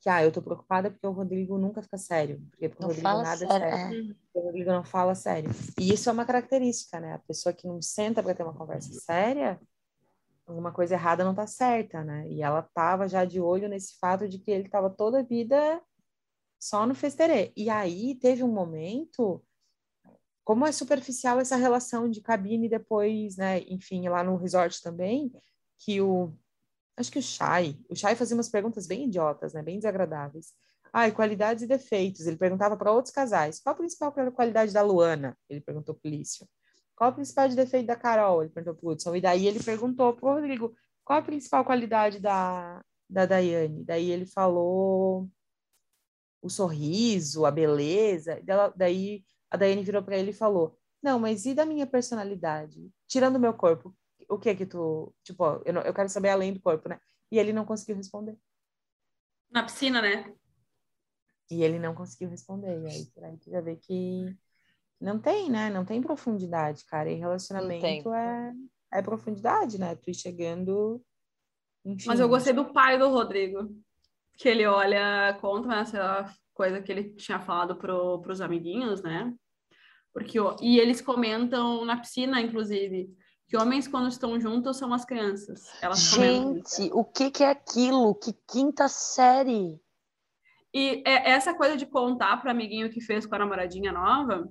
[0.00, 2.40] Que, ah, eu tô preocupada porque o Rodrigo nunca fica sério.
[2.50, 3.76] Porque Não Rodrigo fala nada é sério.
[3.76, 4.10] sério.
[4.12, 4.38] é.
[4.38, 5.50] O Rodrigo não fala sério.
[5.78, 7.14] E isso é uma característica, né?
[7.14, 9.58] A pessoa que não senta para ter uma conversa séria,
[10.46, 12.28] alguma coisa errada não tá certa, né?
[12.28, 15.80] E ela tava já de olho nesse fato de que ele tava toda a vida
[16.58, 17.52] só no festerê.
[17.56, 19.42] E aí teve um momento,
[20.46, 23.62] como é superficial essa relação de cabine depois, né?
[23.62, 25.32] Enfim, lá no resort também,
[25.76, 26.32] que o
[26.96, 29.60] acho que o Shai, o Shai fazia umas perguntas bem idiotas, né?
[29.60, 30.52] Bem desagradáveis.
[30.94, 32.28] E qualidades e defeitos.
[32.28, 33.60] Ele perguntava para outros casais.
[33.60, 35.36] Qual a principal qualidade da Luana?
[35.50, 36.48] Ele perguntou para o Lício.
[36.94, 38.42] Qual a principal defeito da Carol?
[38.42, 39.16] Ele perguntou para o Hudson.
[39.16, 40.72] E daí ele perguntou para o Rodrigo.
[41.04, 42.80] Qual a principal qualidade da,
[43.10, 43.84] da Daiane?
[43.84, 45.28] Daí ele falou
[46.40, 48.40] o sorriso, a beleza.
[48.76, 52.90] Daí a Daiane virou para ele e falou: Não, mas e da minha personalidade?
[53.06, 53.94] Tirando o meu corpo,
[54.28, 55.14] o que que tu.
[55.22, 57.00] Tipo, ó, eu, não- eu quero saber além do corpo, né?
[57.30, 58.36] E ele não conseguiu responder.
[59.50, 60.34] Na piscina, né?
[61.50, 62.80] E ele não conseguiu responder.
[62.82, 64.36] E aí, aí tu já vê que
[65.00, 65.70] não tem, né?
[65.70, 67.10] Não tem profundidade, cara.
[67.10, 68.52] E relacionamento é,
[68.92, 69.94] é profundidade, né?
[69.94, 71.02] Tu ir chegando.
[71.84, 72.08] Enfim.
[72.08, 73.70] Mas eu gostei do pai do Rodrigo,
[74.34, 79.32] que ele olha, conta essa coisa que ele tinha falado pro, pros amiguinhos, né?
[80.12, 83.08] Porque, e eles comentam na piscina, inclusive,
[83.46, 85.62] que homens, quando estão juntos, são as crianças.
[85.82, 88.14] Elas Gente, o que, que é aquilo?
[88.14, 89.78] Que quinta série?
[90.72, 94.50] E é, essa coisa de contar para amiguinho que fez com a namoradinha nova,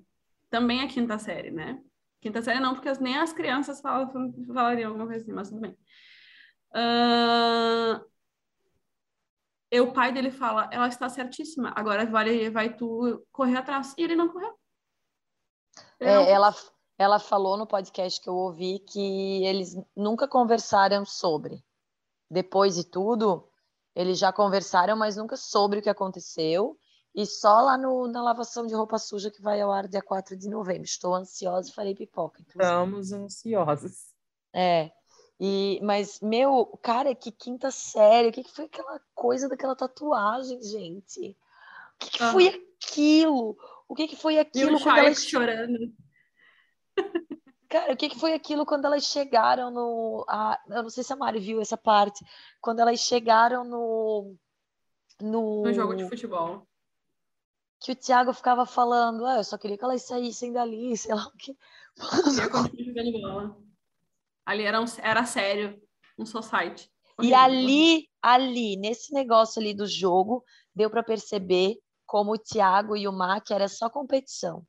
[0.49, 1.81] também é quinta série, né?
[2.21, 4.11] Quinta série não, porque nem as crianças falam,
[4.53, 5.75] falariam alguma coisa assim, mas tudo bem.
[6.71, 8.14] Uh...
[9.75, 13.93] E o pai dele fala, ela está certíssima, agora vai, vai tu correr atrás.
[13.97, 14.57] E ele não correu.
[15.99, 16.23] Ele é, não...
[16.23, 16.55] Ela,
[16.97, 21.61] ela falou no podcast que eu ouvi que eles nunca conversaram sobre.
[22.31, 23.49] Depois de tudo,
[23.93, 26.79] eles já conversaram, mas nunca sobre o que aconteceu.
[27.13, 30.37] E só lá no, na lavação de roupa suja que vai ao ar dia 4
[30.37, 30.83] de novembro.
[30.83, 32.41] Estou ansiosa e farei pipoca.
[32.41, 32.63] Inclusive.
[32.63, 34.05] Estamos ansiosos.
[34.53, 34.89] É.
[35.39, 38.29] E, mas, meu, cara, que quinta série.
[38.29, 41.37] O que, que foi aquela coisa daquela tatuagem, gente?
[41.95, 42.31] O que, que ah.
[42.31, 43.57] foi aquilo?
[43.87, 44.77] O que, que foi aquilo?
[44.77, 45.25] E quando elas...
[45.25, 45.93] chorando.
[47.67, 50.23] Cara, o que, que foi aquilo quando elas chegaram no.
[50.29, 52.23] A, eu não sei se a Mari viu essa parte.
[52.61, 54.35] Quando elas chegaram no.
[55.19, 56.65] No, no jogo de futebol.
[57.79, 61.25] Que o Thiago ficava falando, ah, eu só queria que elas saíssem dali, sei lá
[61.25, 61.51] o que.
[61.51, 63.64] Eu continuo jogando bola.
[64.45, 65.81] Ali era, um, era sério,
[66.17, 66.89] um society.
[67.21, 70.43] E ali, ali, nesse negócio ali do jogo,
[70.75, 74.65] deu para perceber como o Thiago e o Mac era só competição.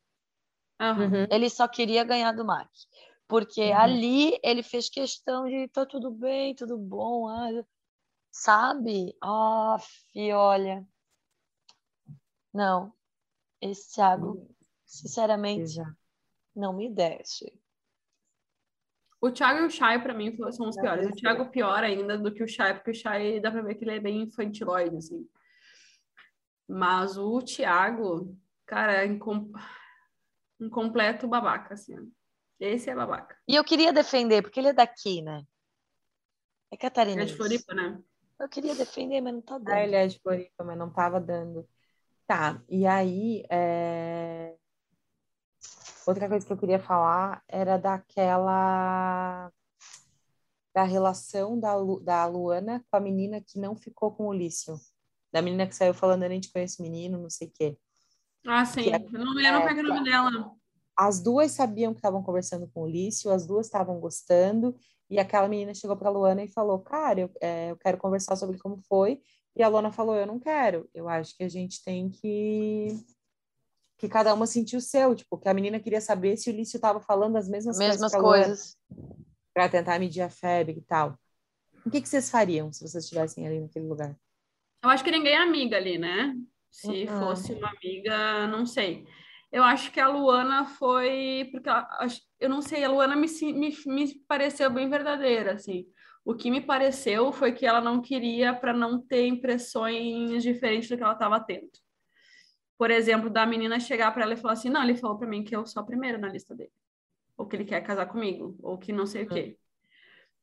[0.79, 1.27] Uhum.
[1.29, 2.69] Ele só queria ganhar do Mac.
[3.27, 3.77] Porque uhum.
[3.77, 7.63] ali ele fez questão de tá tudo bem, tudo bom, ah,
[8.31, 9.15] sabe?
[9.21, 9.77] Ah,
[10.33, 10.87] olha.
[12.53, 12.93] Não.
[13.59, 14.47] Esse Thiago,
[14.85, 15.75] sinceramente,
[16.55, 17.51] não me deixe.
[19.19, 21.07] O Thiago e o Chay, para mim, são os piores.
[21.07, 23.83] O Thiago pior ainda do que o Chay, porque o Chay dá pra ver que
[23.83, 25.27] ele é bem infantiloide, assim.
[26.67, 29.09] Mas o Thiago, cara, é
[30.59, 31.95] um completo babaca, assim.
[32.59, 33.35] Esse é babaca.
[33.47, 35.43] E eu queria defender, porque ele é daqui, né?
[36.71, 37.21] É catarinense.
[37.21, 37.99] É de Floripa, né?
[38.39, 39.69] Eu queria defender, mas não tá dando.
[39.69, 41.67] Ah, ele é de Floripa, mas não tava dando.
[42.27, 43.43] Tá, e aí...
[43.49, 44.06] É...
[46.07, 49.51] Outra coisa que eu queria falar era daquela...
[50.73, 51.99] Da relação da, Lu...
[51.99, 54.75] da Luana com a menina que não ficou com o Lício.
[55.33, 57.77] Da menina que saiu falando, a gente conhece menino, não sei o quê.
[58.45, 58.89] Ah, sim.
[58.91, 60.55] É, eu não lembro é, o nome dela.
[60.95, 64.75] As duas sabiam que estavam conversando com o Lício, as duas estavam gostando,
[65.09, 68.35] e aquela menina chegou para a Luana e falou: Cara, eu, é, eu quero conversar
[68.35, 69.21] sobre como foi.
[69.55, 70.89] E a Luana falou: Eu não quero.
[70.93, 72.87] Eu acho que a gente tem que.
[73.97, 75.15] Que cada uma sentiu o seu.
[75.15, 78.77] Tipo, que a menina queria saber se o Lício estava falando as mesmas, mesmas coisas.
[79.53, 81.17] Para tentar medir a febre e tal.
[81.85, 84.15] O que, que vocês fariam se vocês estivessem ali naquele lugar?
[84.83, 86.35] Eu acho que ninguém é amiga ali, né?
[86.69, 87.19] Se uhum.
[87.19, 89.07] fosse uma amiga, não sei.
[89.51, 91.49] Eu acho que a Luana foi.
[91.51, 91.87] Porque ela,
[92.39, 95.87] eu não sei, a Luana me, me, me pareceu bem verdadeira, assim.
[96.23, 100.97] O que me pareceu foi que ela não queria para não ter impressões diferentes do
[100.97, 101.69] que ela estava tendo.
[102.77, 105.43] Por exemplo, da menina chegar para ela e falar assim: não, ele falou para mim
[105.43, 106.71] que eu sou a primeira na lista dele.
[107.35, 109.57] Ou que ele quer casar comigo, ou que não sei o quê.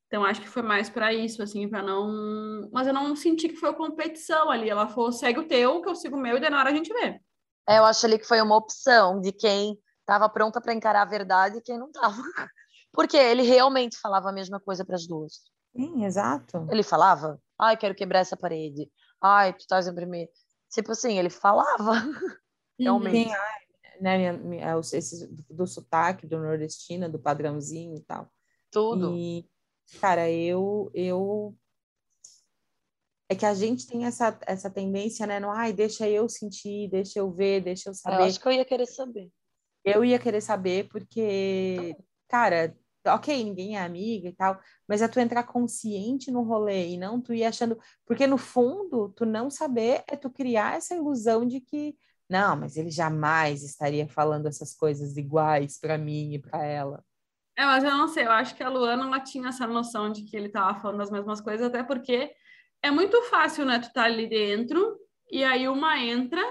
[0.07, 2.69] Então acho que foi mais para isso, assim, para não.
[2.73, 4.69] Mas eu não senti que foi competição ali.
[4.69, 6.75] Ela falou: segue o teu, que eu sigo o meu, e de na hora a
[6.75, 7.21] gente vê.
[7.69, 11.07] É, eu acho ali que foi uma opção de quem estava pronta para encarar a
[11.07, 12.15] verdade e quem não estava.
[12.93, 15.41] Porque ele realmente falava a mesma coisa para as duas.
[15.75, 16.67] Sim, exato.
[16.71, 18.89] Ele falava: ai, quero quebrar essa parede.
[19.21, 20.31] Ai, tu estás em primeiro.
[20.75, 21.93] Tipo assim, ele falava.
[22.79, 23.29] realmente.
[23.29, 23.35] Sim,
[24.01, 24.19] né,
[24.93, 28.29] esse, do sotaque, do nordestino, do padrãozinho e tal.
[28.71, 29.15] Tudo.
[29.17, 29.49] E
[30.01, 31.57] Cara, eu, eu
[33.29, 35.41] é que a gente tem essa, essa tendência, né?
[35.41, 38.23] No, ai, deixa eu sentir, deixa eu ver, deixa eu saber.
[38.23, 39.31] Eu acho que eu ia querer saber.
[39.85, 41.97] Eu ia querer saber porque,
[42.29, 46.97] cara, ok, ninguém é amiga e tal, mas é tu entrar consciente no rolê e
[46.97, 51.47] não tu ir achando, porque no fundo, tu não saber é tu criar essa ilusão
[51.47, 51.97] de que
[52.29, 57.05] não, mas ele jamais estaria falando essas coisas iguais para mim e para ela.
[57.57, 60.23] É, mas eu não sei, eu acho que a Luana ela tinha essa noção de
[60.25, 62.33] que ele estava falando as mesmas coisas, até porque
[62.83, 63.79] é muito fácil, né?
[63.79, 64.99] Tu tá ali dentro
[65.31, 66.43] e aí uma entra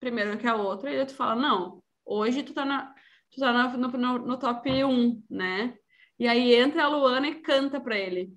[0.00, 2.94] primeiro que a outra e aí tu fala, não, hoje tu tá, na,
[3.30, 5.76] tu tá no, no, no top 1, né?
[6.18, 8.36] E aí entra a Luana e canta para ele.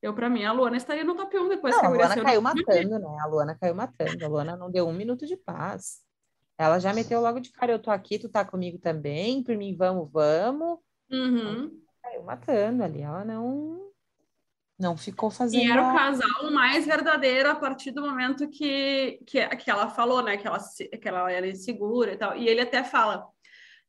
[0.00, 2.42] Eu, para mim, a Luana estaria no top 1 depois não, que a Luana caiu
[2.42, 3.16] matando, né?
[3.20, 4.24] A Luana caiu matando.
[4.24, 6.04] A Luana não deu um minuto de paz.
[6.56, 9.74] Ela já meteu logo de cara, eu tô aqui, tu tá comigo também, por mim,
[9.74, 10.78] vamos, vamos.
[11.10, 11.80] Uhum.
[12.02, 13.92] Caiu matando ali, ela não
[14.78, 15.62] não ficou fazendo.
[15.62, 20.22] E era o casal mais verdadeiro a partir do momento que, que, que ela falou,
[20.22, 20.36] né?
[20.36, 20.58] Que ela,
[21.00, 22.36] que ela era insegura e tal.
[22.36, 23.26] E ele até fala: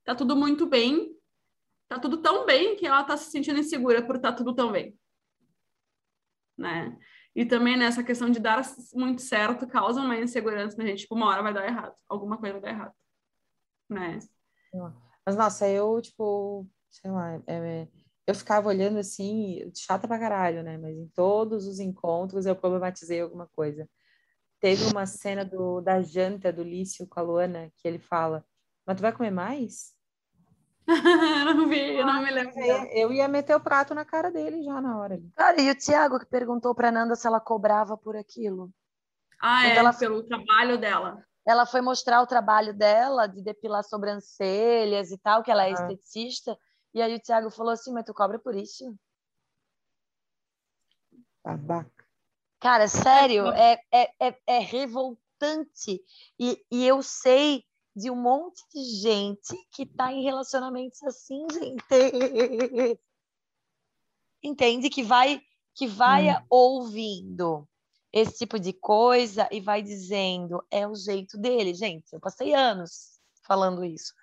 [0.03, 1.14] tá tudo muito bem,
[1.87, 4.97] tá tudo tão bem que ela tá se sentindo insegura por tá tudo tão bem.
[6.57, 6.97] Né?
[7.35, 8.61] E também nessa questão de dar
[8.93, 12.53] muito certo causa uma insegurança na gente, tipo, uma hora vai dar errado, alguma coisa
[12.53, 12.93] vai dar errado,
[13.89, 14.19] né?
[15.25, 17.87] Mas, nossa, eu, tipo, sei lá, é,
[18.27, 20.77] eu ficava olhando assim, chata pra caralho, né?
[20.77, 23.89] Mas em todos os encontros eu problematizei alguma coisa.
[24.59, 28.45] Teve uma cena do, da janta do Lício com a Luana que ele fala,
[28.85, 29.94] mas tu vai comer mais?
[31.55, 32.53] não vi, eu não me lembro.
[32.91, 35.19] Eu ia meter o prato na cara dele já na hora.
[35.35, 38.71] Cara, e o Tiago que perguntou pra Nanda se ela cobrava por aquilo.
[39.41, 39.93] Ah, Quando é, ela...
[39.93, 41.25] pelo trabalho dela.
[41.45, 45.73] Ela foi mostrar o trabalho dela de depilar sobrancelhas e tal, que ela é ah.
[45.73, 46.57] esteticista.
[46.93, 48.95] E aí o Tiago falou assim, mas tu cobra por isso?
[51.43, 52.05] Babaca.
[52.59, 56.01] Cara, sério, é, é, é, é revoltante.
[56.39, 57.63] E, e eu sei
[57.95, 62.99] de um monte de gente que está em relacionamentos assim, gente.
[64.43, 64.89] Entende?
[64.89, 65.41] Que vai,
[65.73, 66.45] que vai hum.
[66.49, 67.67] ouvindo
[68.11, 71.73] esse tipo de coisa e vai dizendo, é o jeito dele.
[71.73, 74.13] Gente, eu passei anos falando isso.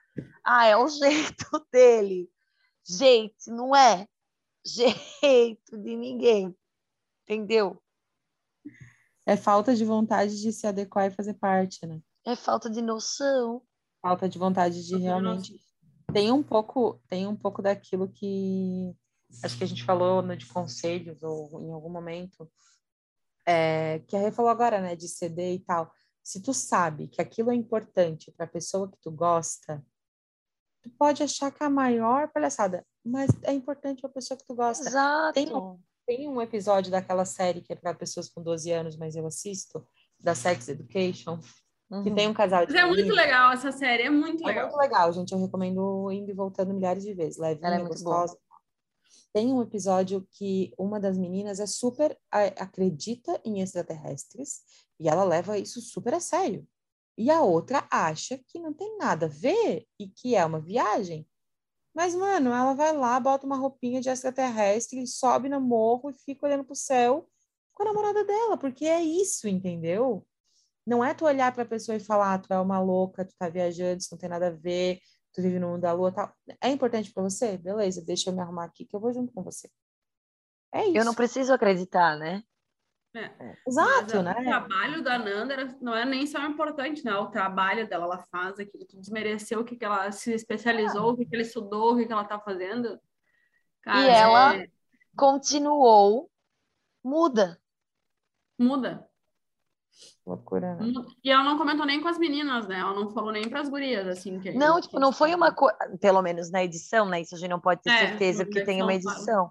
[0.44, 2.30] Ah, é o jeito dele.
[2.84, 4.06] Gente, não é
[4.64, 6.54] jeito de ninguém.
[7.22, 7.82] Entendeu?
[9.24, 12.02] É falta de vontade de se adequar e fazer parte, né?
[12.24, 13.62] É falta de noção.
[14.00, 15.58] Falta de vontade de realmente.
[16.12, 18.94] Tem um pouco, tem um pouco daquilo que
[19.42, 22.50] acho que a gente falou no de conselhos ou em algum momento,
[23.46, 25.92] é, que a Rê falou agora, né, de ceder e tal.
[26.22, 29.84] Se tu sabe que aquilo é importante para a pessoa que tu gosta,
[30.82, 34.46] tu pode achar que é a maior palhaçada, mas é importante para a pessoa que
[34.46, 34.88] tu gosta.
[34.88, 35.32] Exato.
[35.32, 39.16] Tem um, tem um episódio daquela série que é para pessoas com 12 anos, mas
[39.16, 39.86] eu assisto,
[40.20, 41.40] da Sex Education,
[41.92, 42.02] Uhum.
[42.02, 42.72] Que tem um casal de.
[42.72, 44.64] Mas é muito legal essa série, é muito legal.
[44.64, 45.32] É muito legal, gente.
[45.32, 47.36] Eu recomendo indo e voltando milhares de vezes.
[47.36, 48.32] Leve, Ela é gostosa.
[48.32, 48.60] Boa.
[49.30, 54.62] Tem um episódio que uma das meninas é super acredita em extraterrestres
[54.98, 56.66] e ela leva isso super a sério.
[57.16, 61.26] E a outra acha que não tem nada a ver e que é uma viagem.
[61.94, 66.46] Mas, mano, ela vai lá, bota uma roupinha de extraterrestre, sobe no morro e fica
[66.46, 67.28] olhando pro céu
[67.74, 70.26] com a namorada dela, porque é isso, entendeu?
[70.86, 73.34] Não é tu olhar para a pessoa e falar, ah, tu é uma louca, tu
[73.38, 74.98] tá viajando, isso não tem nada a ver,
[75.32, 76.34] tu vive no mundo da lua, tal.
[76.60, 77.56] É importante para você?
[77.56, 79.70] Beleza, deixa eu me arrumar aqui que eu vou junto com você.
[80.72, 80.96] É isso.
[80.96, 82.42] Eu não preciso acreditar, né?
[83.14, 83.24] É.
[83.24, 83.56] é.
[83.66, 84.34] Exato, né?
[84.38, 87.14] O trabalho da Nanda não é nem só importante, né?
[87.14, 91.12] O trabalho dela, ela faz aquilo, tu desmereceu o que, que ela se especializou, é.
[91.12, 92.98] o que, que ela estudou, o que, que ela tá fazendo.
[93.82, 94.66] Cara, e ela é...
[95.14, 96.30] continuou
[97.04, 97.60] muda.
[98.58, 99.08] Muda.
[100.24, 100.92] Loucura, né?
[101.24, 102.78] E ela não comentou nem com as meninas, né?
[102.78, 104.38] Ela não falou nem para as gurias, assim.
[104.38, 107.20] Que não, tipo, não foi uma coisa, pelo menos na edição, né?
[107.20, 109.50] Isso a gente não pode ter é, certeza que tem uma edição.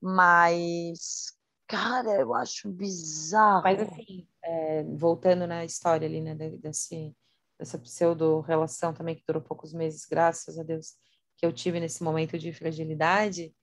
[0.00, 1.34] Mas,
[1.66, 3.62] cara, eu acho bizarro.
[3.62, 6.34] Mas, assim, é, voltando na história ali, né?
[6.34, 7.14] Desse,
[7.58, 10.94] dessa pseudo-relação também que durou poucos meses, graças a Deus,
[11.36, 13.54] que eu tive nesse momento de fragilidade.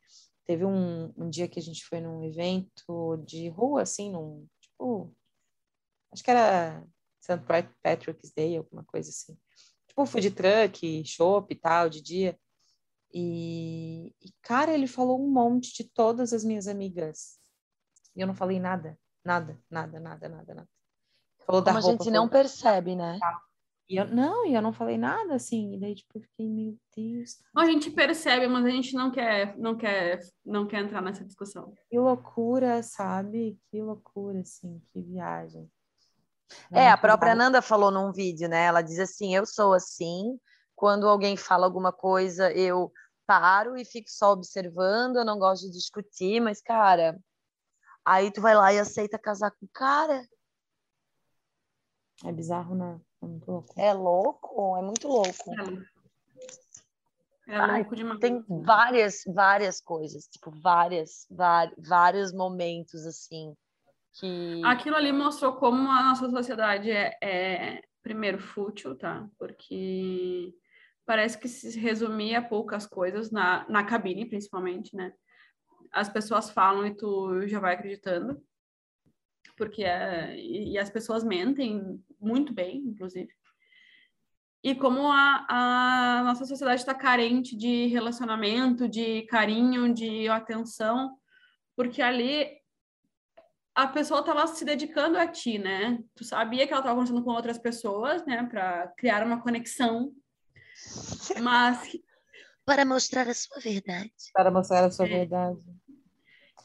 [0.45, 5.11] Teve um, um dia que a gente foi num evento de rua, assim, num, tipo,
[6.13, 6.83] acho que era
[7.19, 7.41] St.
[7.81, 9.37] Patrick's Day, alguma coisa assim.
[9.87, 12.39] Tipo food truck, shop e tal, de dia.
[13.13, 17.37] E, e, cara, ele falou um monte de todas as minhas amigas.
[18.15, 20.69] E eu não falei nada, nada, nada, nada, nada, nada.
[21.45, 23.19] Falou Como da roupa, a gente não percebe, né?
[23.89, 26.77] E eu, não, e eu não falei nada, assim, e daí, tipo, eu fiquei, meu
[26.95, 27.37] Deus.
[27.55, 31.73] A gente percebe, mas a gente não quer, não quer, não quer entrar nessa discussão.
[31.89, 33.59] Que loucura, sabe?
[33.69, 35.69] Que loucura, assim, que viagem.
[36.71, 38.65] É, a própria Nanda falou num vídeo, né?
[38.65, 40.39] Ela diz assim: eu sou assim,
[40.75, 42.91] quando alguém fala alguma coisa, eu
[43.25, 47.17] paro e fico só observando, eu não gosto de discutir, mas, cara,
[48.05, 50.27] aí tu vai lá e aceita casar com o cara.
[52.25, 52.99] É bizarro, né?
[53.21, 53.73] É muito louco.
[53.77, 55.53] É louco, é muito louco.
[57.47, 58.19] É, é louco demais.
[58.19, 61.27] Tem várias, várias coisas, tipo, várias,
[61.77, 63.55] vários momentos, assim,
[64.13, 64.61] que...
[64.63, 69.27] Aquilo ali mostrou como a nossa sociedade é, é, primeiro, fútil, tá?
[69.37, 70.53] Porque
[71.05, 75.13] parece que se resumia a poucas coisas, na, na cabine, principalmente, né?
[75.91, 78.41] As pessoas falam e tu já vai acreditando,
[79.57, 83.31] porque é, e, e as pessoas mentem muito bem, inclusive.
[84.63, 91.17] E como a, a nossa sociedade está carente de relacionamento, de carinho, de atenção,
[91.75, 92.62] porque ali
[93.75, 95.99] a pessoa estava se dedicando a ti, né?
[96.15, 100.13] Tu sabia que ela estava conversando com outras pessoas, né, para criar uma conexão.
[101.41, 101.97] Mas
[102.65, 104.13] para mostrar a sua verdade.
[104.33, 105.09] Para mostrar a sua É.
[105.09, 105.59] verdade.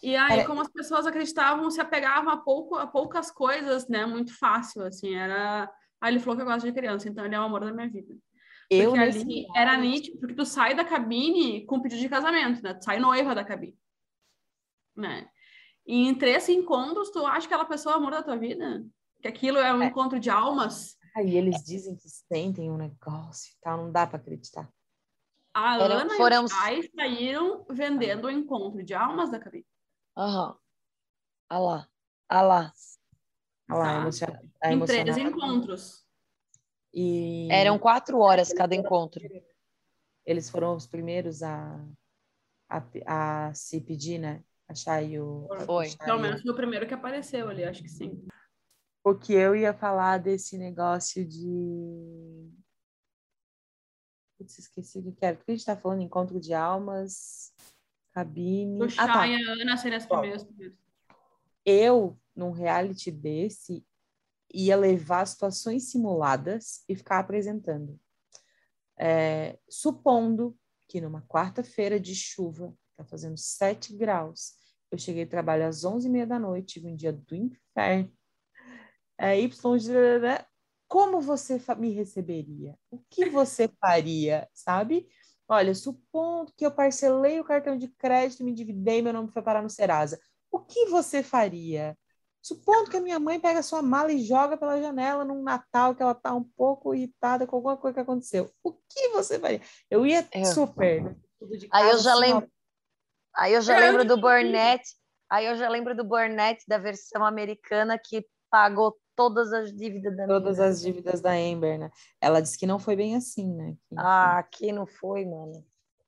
[0.00, 4.06] E aí, Era- como as pessoas acreditavam, se apegavam a, pouco, a poucas coisas, né?
[4.06, 5.68] Muito fácil, assim, era...
[6.00, 7.88] Ah, ele falou que eu gosto de criança, então ele é o amor da minha
[7.88, 8.14] vida.
[8.70, 12.74] Eu, Porque ali era nítido, porque tu sai da cabine com pedido de casamento, né?
[12.74, 13.76] Tu sai noiva da cabine,
[14.96, 15.28] né?
[15.88, 18.84] E em três encontros, tu acha que aquela pessoa é o amor da tua vida?
[19.22, 19.86] Que aquilo é um É.
[19.86, 20.98] encontro de almas?
[21.16, 24.70] Aí eles dizem que sentem um negócio e tal, não dá para acreditar.
[25.54, 29.66] A Eram- Ana foram- e o Chay saíram vendendo o encontro de almas da cabine.
[30.16, 30.56] Aham.
[31.48, 31.88] Ah lá.
[32.28, 32.72] Ah lá.
[33.70, 33.98] Olha lá, Tá.
[33.98, 36.06] a emocion- a em três encontros.
[36.92, 39.22] E Eram quatro horas cada encontro.
[40.26, 41.82] eles foram os primeiros a,
[42.68, 42.82] a,
[43.48, 44.44] a se pedir, né?
[44.68, 44.74] A
[45.18, 45.48] o.
[45.64, 45.88] Foi.
[45.88, 48.26] o Pelo o- menos foi o primeiro que apareceu ali, acho que sim.
[49.02, 52.50] Porque eu ia falar desse negócio de.
[54.36, 55.36] Putz, esqueci o que que era.
[55.36, 57.52] Porque a gente tá falando encontro de almas,
[58.12, 58.82] cabine.
[58.82, 59.26] O Ah, tá.
[59.26, 60.46] e a Ana seriam as primeiras.
[61.64, 63.84] Eu, num reality desse,
[64.52, 67.98] ia levar situações simuladas e ficar apresentando.
[68.98, 70.56] É, supondo
[70.88, 74.54] que numa quarta-feira de chuva, tá fazendo 7 graus,
[74.90, 78.12] eu cheguei a trabalhar às 11h30 da noite, tive um dia do inferno.
[79.16, 79.48] É, y,
[80.20, 80.44] né?
[80.88, 82.76] como você me receberia?
[82.90, 85.08] O que você faria, sabe?
[85.48, 89.62] Olha, supondo que eu parcelei o cartão de crédito, me endividei, meu nome foi parar
[89.62, 90.18] no Serasa.
[90.50, 91.96] O que você faria?
[92.42, 95.94] Supondo que a minha mãe pega a sua mala e joga pela janela num Natal
[95.94, 98.50] que ela tá um pouco irritada com alguma coisa que aconteceu.
[98.62, 99.60] O que você faria?
[99.90, 100.44] Eu ia Eu.
[100.46, 101.16] super.
[101.38, 102.50] tudo de Aí eu já assim, lembro.
[103.38, 104.20] Aí eu já É, lembro do.
[104.20, 104.82] Burnett.
[105.30, 110.26] Aí eu já lembro do Burnett da versão americana que pagou todas as dívidas da
[110.26, 110.66] todas menina.
[110.72, 111.90] as dívidas da Amber, né?
[112.20, 113.74] Ela disse que não foi bem assim, né?
[113.88, 113.94] Que.
[113.98, 115.64] Ah, aqui não foi, mano.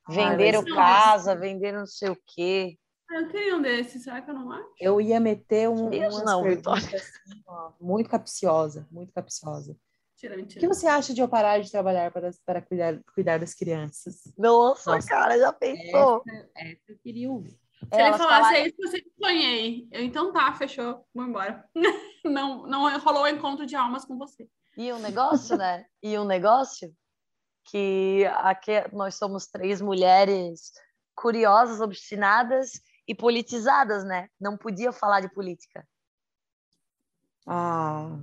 [0.09, 2.79] Ah, Venderam mas- casa, venderam não sei o quê.
[3.11, 4.69] Ah, Eu queria um desses, será que eu não acho?
[4.81, 9.77] Eu ia meter um, Deus umas não, perguntas assim, ó, muito capciosa, muito capciosa.
[10.29, 13.55] Mentira, O que você acha de eu parar de trabalhar para, para cuidar, cuidar das
[13.55, 14.23] crianças?
[14.37, 15.09] Nossa, Nossa.
[15.09, 16.23] cara, já pensou?
[16.55, 17.51] Essa eu queria ouvir.
[17.51, 19.89] Se ele Elas falasse falaram- é isso eu sempre sonhei.
[19.91, 21.65] Eu, então tá, fechou, vou embora.
[22.25, 24.47] não, não rolou o encontro de almas com você.
[24.77, 25.87] E um negócio, né?
[26.03, 26.95] E um negócio
[27.65, 30.73] que aqui nós somos três mulheres
[31.15, 34.29] curiosas, obstinadas e politizadas, né?
[34.41, 35.87] Não podia falar de política.
[37.47, 38.19] Ah,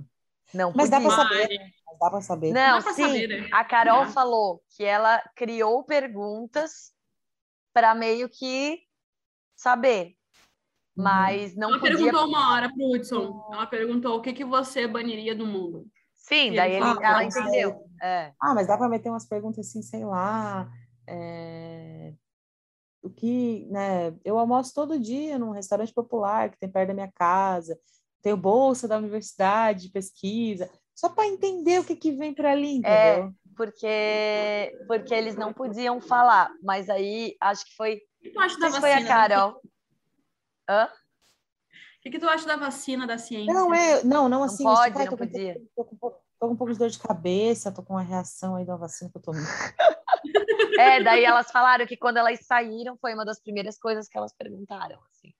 [0.54, 1.70] Não mas dá para saber, né?
[1.86, 2.52] Mas dá para saber.
[2.52, 3.02] Não, Dá pra sim.
[3.06, 3.48] saber, né?
[3.52, 4.12] A Carol Dá.
[4.12, 6.92] falou que ela criou perguntas
[7.72, 8.80] para meio que
[9.56, 10.16] saber,
[10.96, 11.04] Uhum.
[11.04, 11.96] mas não Ela podia.
[11.96, 13.48] perguntou uma hora pro Hudson.
[13.52, 15.86] Ela perguntou o que, que você baniria do mundo.
[16.14, 17.90] Sim, E daí ele ele- falou, ela "Ah, entendeu.
[18.02, 18.32] É.
[18.40, 20.70] Ah, mas dá para meter umas perguntas assim, sei lá.
[21.06, 22.14] é,
[23.02, 24.14] O que, né?
[24.24, 27.78] Eu almoço todo dia num restaurante popular que tem perto da minha casa.
[28.22, 30.70] Tenho bolsa da universidade de pesquisa.
[30.94, 32.78] Só para entender o que, que vem por ali, É.
[32.78, 33.34] entendeu?
[33.56, 37.96] Porque, porque eles não podiam falar, mas aí acho que foi.
[37.96, 39.10] O que tu acha da Não se foi vacina?
[39.10, 39.62] a Carol.
[40.68, 40.84] Hã?
[40.86, 43.52] O que, que tu acha da vacina, da ciência?
[43.52, 44.62] Não, é, não, não assim.
[44.62, 46.88] pode, tipo, ai, não tô com um Tô com, tô com um pouco de dor
[46.88, 49.42] de cabeça, tô com uma reação aí da vacina que eu tomei.
[50.78, 54.32] É, daí elas falaram que quando elas saíram foi uma das primeiras coisas que elas
[54.32, 55.34] perguntaram, assim.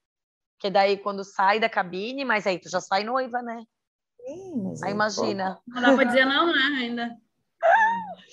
[0.58, 3.64] Que daí quando sai da cabine, mas aí tu já sai noiva, né?
[4.26, 5.60] Sim, Aí eu- imagina.
[5.66, 7.16] Não dá pra dizer não, né, ainda.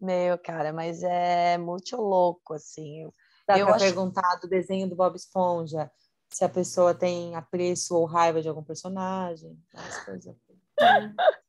[0.00, 3.02] Meu, cara, mas é muito louco, assim.
[3.04, 3.14] Eu-
[3.46, 5.90] Dá Eu para acho- perguntar do desenho do Bob Esponja
[6.28, 10.36] se a pessoa tem apreço ou raiva de algum personagem, essas coisas.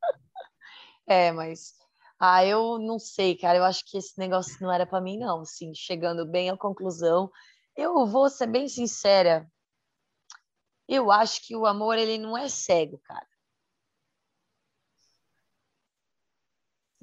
[1.08, 1.74] É, mas.
[2.20, 3.58] Ah, eu não sei, cara.
[3.58, 5.42] Eu acho que esse negócio não era pra mim, não.
[5.42, 7.30] Assim, chegando bem à conclusão,
[7.76, 9.46] eu vou ser bem sincera.
[10.92, 13.26] Eu acho que o amor, ele não é cego, cara.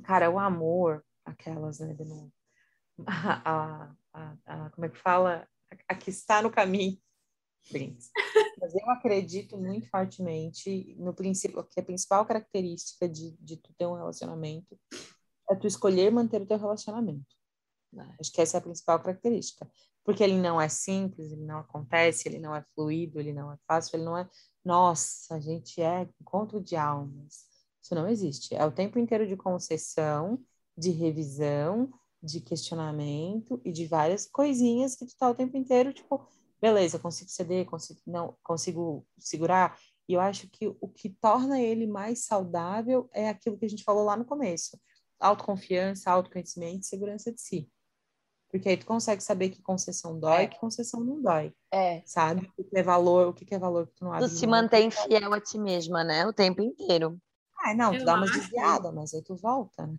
[0.05, 1.97] Cara, o amor, aquelas, né.
[3.07, 5.49] A, a, a- como é que fala?
[5.89, 6.99] A, que está no caminho.
[8.61, 13.86] Mas eu acredito muito fortemente no princípio que a principal característica de, de tu ter
[13.86, 14.78] um relacionamento
[15.51, 17.26] é tu escolher manter o teu relacionamento.
[17.93, 18.16] né?
[18.20, 19.70] Acho que essa é a principal característica.
[20.09, 23.59] Porque ele não é simples, ele não acontece, ele não é fluido, ele não é
[23.66, 24.26] fácil, ele não é.
[24.64, 27.44] Nossa, a gente é encontro de almas.
[27.82, 28.54] Isso não existe.
[28.54, 30.42] É o tempo inteiro de concessão,
[30.74, 31.92] de revisão,
[32.22, 36.26] de questionamento e de várias coisinhas que tu tá o tempo inteiro, tipo,
[36.59, 39.78] beleza, consigo ceder, consigo, não, consigo segurar.
[40.09, 43.84] E eu acho que o que torna ele mais saudável é aquilo que a gente
[43.84, 44.80] falou lá no começo:
[45.20, 47.70] autoconfiança, autoconhecimento e segurança de si.
[48.51, 50.46] Porque aí tu consegue saber que concessão dói, É.
[50.46, 52.03] que concessão não dói, É.
[52.07, 52.51] sabe?
[52.57, 54.61] O que é valor, o que é valor que tu não Tu abre se mão.
[54.62, 56.26] mantém fiel a ti mesma, né?
[56.26, 57.18] O tempo inteiro.
[57.61, 59.96] Ah, não, tu Eu dá uma acho- desviada, mas aí tu volta, né?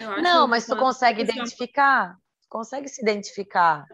[0.00, 2.16] Eu acho Não, mas tu consegue quando identificar?
[2.48, 3.86] Consegue se identificar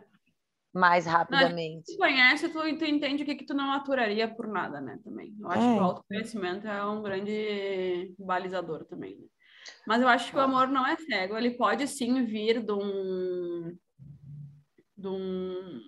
[0.72, 1.96] mais Tu rapidamente.
[1.96, 5.00] conhece, tu, tu entende o que, que tu não aturaria por nada, né?
[5.02, 5.34] Também.
[5.40, 5.74] Eu acho É.
[5.74, 9.26] que o autoconhecimento é um grande balizador também, né?
[9.86, 11.36] Mas eu acho que o amor não é cego.
[11.36, 13.76] Ele pode sim vir de um,
[14.98, 15.80] de um,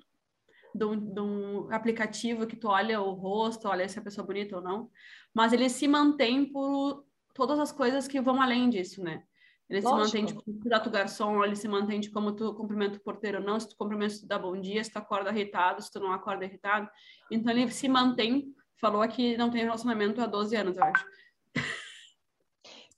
[0.74, 4.26] de um, de um aplicativo que tu olha o rosto, olha se a pessoa é
[4.26, 4.90] bonita ou não.
[5.34, 7.04] Mas ele se mantém por
[7.34, 9.24] todas as coisas que vão além disso, né?
[9.68, 10.06] Ele se Lógico.
[10.06, 13.38] mantém de como tu o garçom, ele se mantém de como tu cumprimenta o porteiro
[13.38, 15.92] ou não, se tu cumprimenta, se tu dá bom dia, se tu acorda irritado, se
[15.92, 16.88] tu não acorda irritado.
[17.30, 21.06] Então ele se mantém, falou que não tem relacionamento há 12 anos, eu acho.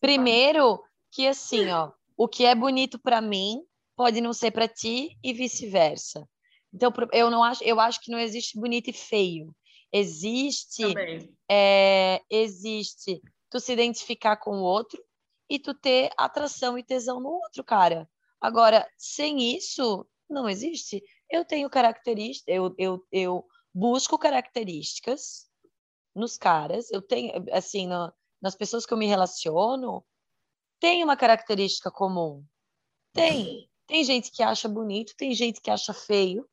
[0.00, 3.62] Primeiro, que assim, ó, o que é bonito pra mim
[3.96, 6.28] pode não ser pra ti e vice-versa.
[6.72, 9.54] Então, eu não acho, eu acho que não existe bonito e feio.
[9.92, 10.82] Existe,
[11.50, 13.20] é, existe
[13.50, 15.02] tu se identificar com o outro
[15.50, 18.08] e tu ter atração e tesão no outro, cara.
[18.40, 21.02] Agora, sem isso, não existe.
[21.30, 25.46] Eu tenho características, eu, eu, eu busco características
[26.14, 30.04] nos caras, eu tenho, assim, no- nas pessoas que eu me relaciono,
[30.80, 32.44] tem uma característica comum.
[33.12, 33.70] Tem.
[33.92, 36.48] Tem gente que acha bonito, tem gente que acha feio,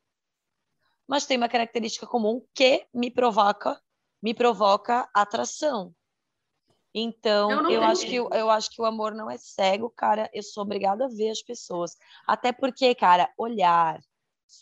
[1.08, 3.82] mas tem uma característica comum que me provoca,
[4.22, 5.96] me provoca atração.
[6.94, 10.30] Então, Eu eu, acho que, o- eu acho que o amor não é cego, cara.
[10.34, 11.96] Eu sou obrigada a ver as pessoas.
[12.28, 14.02] Até porque, cara, olhar,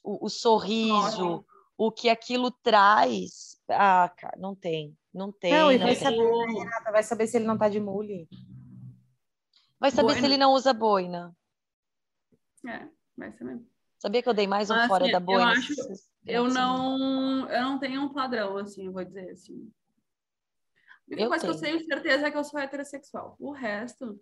[0.04, 1.44] o, o sorriso,
[1.76, 3.58] o que aquilo traz.
[3.68, 4.96] Ah, cara, não tem.
[5.12, 5.52] Não tem.
[5.52, 6.04] Não, e não vai tem.
[6.04, 6.92] saber, Renata?
[6.92, 8.30] Vai saber se ele não tá de mule.
[9.80, 10.28] Vai saber se Boina.
[10.28, 11.36] ele não usa boina.
[12.66, 12.88] É,
[13.18, 13.68] vai ser mesmo.
[14.00, 15.52] Sabia que eu dei mais um Mas, fora assim, da eu boina?
[15.52, 15.74] acho-
[16.26, 19.72] Eu não, eu não tenho um padrão, assim, eu vou dizer assim.
[21.10, 21.86] A única Eu coisa que eu tenho.
[21.86, 23.36] certeza é que eu sou heterossexual.
[23.40, 24.20] O resto,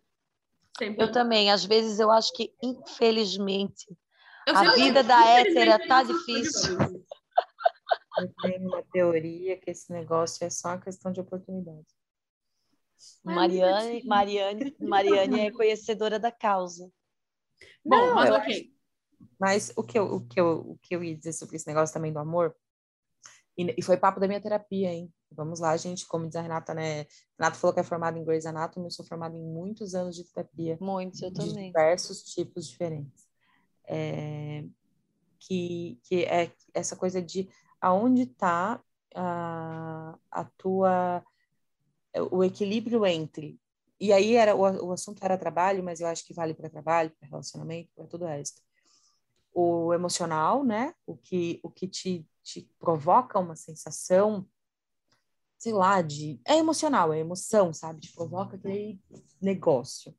[0.77, 1.03] sempre.
[1.03, 1.51] Eu também.
[1.51, 3.86] Às vezes eu acho que, infelizmente,
[4.47, 6.77] Eu a vida da hétera tá eu difícil.
[8.17, 11.86] Eu tenho uma teoria que esse negócio é só uma questão de oportunidade.
[13.23, 16.89] Mariane, Mariane, Mariane é conhecedora da causa.
[17.86, 18.71] Bom, Não, mas ok.
[19.39, 21.93] Mas o que eu, o que eu, o que eu ia dizer sobre esse negócio
[21.93, 22.55] também do amor,
[23.57, 25.13] e, e foi papo da minha terapia, hein?
[25.31, 27.05] Vamos lá, gente, como diz a Renata, né?
[27.38, 30.23] Renata falou que é formada em Grey's Anatomy, eu sou formada em muitos anos de
[30.23, 31.67] terapia, Muitos, eu de também.
[31.67, 33.25] diversos tipos diferentes.
[33.88, 34.63] É,
[35.39, 38.81] que, que é essa coisa de aonde está
[39.13, 41.23] a, a tua
[42.31, 43.59] o equilíbrio entre
[44.00, 47.12] e aí era o, o assunto era trabalho, mas eu acho que vale para trabalho,
[47.20, 48.62] para relacionamento, para tudo o resto.
[49.54, 50.93] O emocional, né?
[51.06, 54.48] O que o que te, te provoca uma sensação
[55.58, 58.02] sei lá, de é emocional, é emoção, sabe?
[58.02, 59.02] Te provoca aquele
[59.41, 60.16] negócio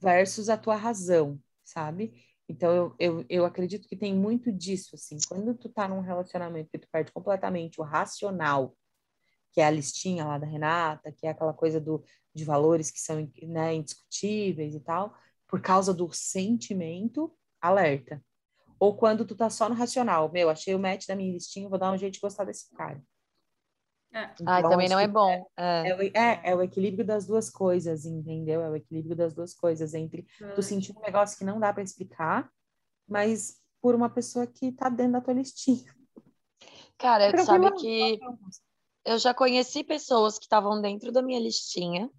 [0.00, 2.14] versus a tua razão, sabe?
[2.48, 5.18] Então, eu, eu, eu acredito que tem muito disso, assim.
[5.28, 8.74] Quando tu tá num relacionamento que tu perde completamente o racional,
[9.52, 12.02] que é a listinha lá da Renata, que é aquela coisa do,
[12.36, 15.14] de valores que são né, indiscutíveis e tal,
[15.48, 18.22] por causa do sentimento, alerta.
[18.78, 21.78] Ou quando tu tá só no racional, meu, achei o match da minha listinha, vou
[21.78, 23.02] dar um jeito de gostar desse cara.
[24.12, 24.30] É.
[24.40, 25.46] Então, também acho não é que bom.
[25.56, 25.88] É.
[25.88, 28.60] É, o- é, é o equilíbrio das duas coisas, entendeu?
[28.60, 31.82] É o equilíbrio das duas coisas, entre tu sentir um negócio que não dá para
[31.82, 32.50] explicar,
[33.08, 35.94] mas por uma pessoa que tá dentro da tua listinha.
[36.98, 38.18] Cara, tu sabe que
[39.04, 42.10] eu já conheci pessoas que estavam dentro da minha listinha,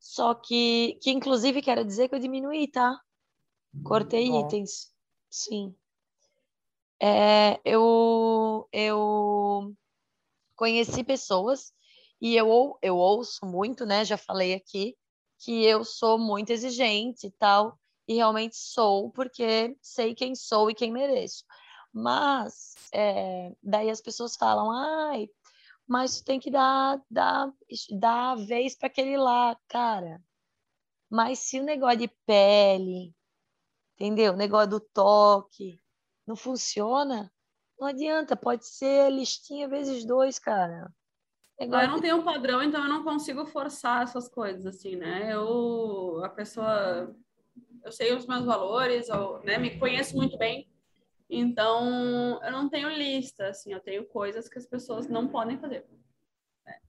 [0.00, 2.98] só que, que inclusive quero dizer que eu diminuí, tá?
[3.84, 4.40] Cortei Ó.
[4.40, 4.90] itens,
[5.28, 5.74] sim.
[6.98, 9.74] É, eu, eu
[10.56, 11.72] conheci pessoas
[12.20, 14.04] e eu, eu ouço muito, né?
[14.04, 14.96] Já falei aqui
[15.38, 20.74] que eu sou muito exigente e tal, e realmente sou, porque sei quem sou e
[20.74, 21.44] quem mereço.
[21.92, 25.28] Mas é, daí as pessoas falam, ai,
[25.90, 27.52] mas tem que dar, dar,
[27.98, 30.22] dar a vez para aquele lá, cara.
[31.10, 33.12] Mas se o negócio de pele,
[33.94, 34.34] entendeu?
[34.34, 35.80] O negócio do toque
[36.24, 37.32] não funciona,
[37.76, 40.94] não adianta, pode ser listinha vezes dois, cara.
[41.58, 44.94] Negócio eu não de- tenho um padrão, então eu não consigo forçar essas coisas, assim,
[44.94, 45.34] né?
[45.34, 47.12] Eu, a pessoa,
[47.84, 50.69] eu sei os meus valores, eu, né, me conheço muito bem,
[51.30, 55.86] então eu não tenho lista, assim, eu tenho coisas que as pessoas não podem fazer.
[56.64, 56.80] né?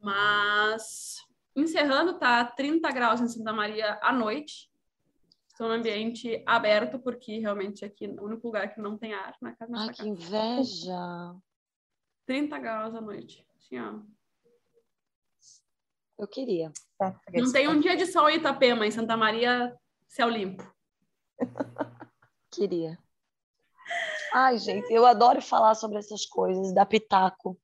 [0.00, 1.16] Mas,
[1.54, 4.70] encerrando, tá 30 graus em Santa Maria à noite.
[5.48, 9.36] Estou num ambiente aberto, porque realmente aqui é o único lugar que não tem ar
[9.40, 9.72] na casa.
[9.76, 11.36] Ai, que inveja!
[12.26, 13.46] 30 graus à noite.
[13.56, 14.00] Assim, ó.
[16.18, 16.72] Eu queria.
[17.32, 19.76] Não tem um dia de sol em Itapema, em Santa Maria,
[20.06, 20.62] céu limpo.
[22.50, 22.98] Queria.
[24.32, 27.58] Ai, gente, eu adoro falar sobre essas coisas, da pitaco.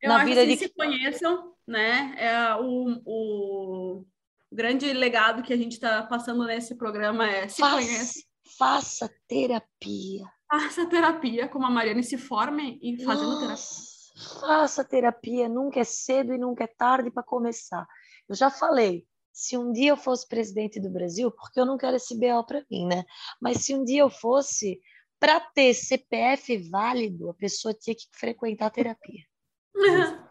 [0.00, 0.58] Eu na vida que de...
[0.58, 2.14] se conheçam, né?
[2.18, 4.06] É o, o
[4.50, 8.26] grande legado que a gente está passando nesse programa é se faça, conhece.
[8.58, 10.24] Faça terapia.
[10.50, 14.40] Faça terapia, como a Mariane se forme em fazendo Nossa, terapia.
[14.40, 17.86] Faça terapia, nunca é cedo e nunca é tarde para começar.
[18.28, 21.96] Eu já falei, se um dia eu fosse presidente do Brasil, porque eu não quero
[21.96, 23.04] esse BO para mim, né?
[23.40, 24.80] Mas se um dia eu fosse,
[25.18, 29.24] para ter CPF válido, a pessoa tinha que frequentar a terapia.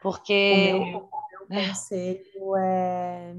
[0.00, 0.72] Porque.
[0.72, 3.34] O meu, o meu conselho é.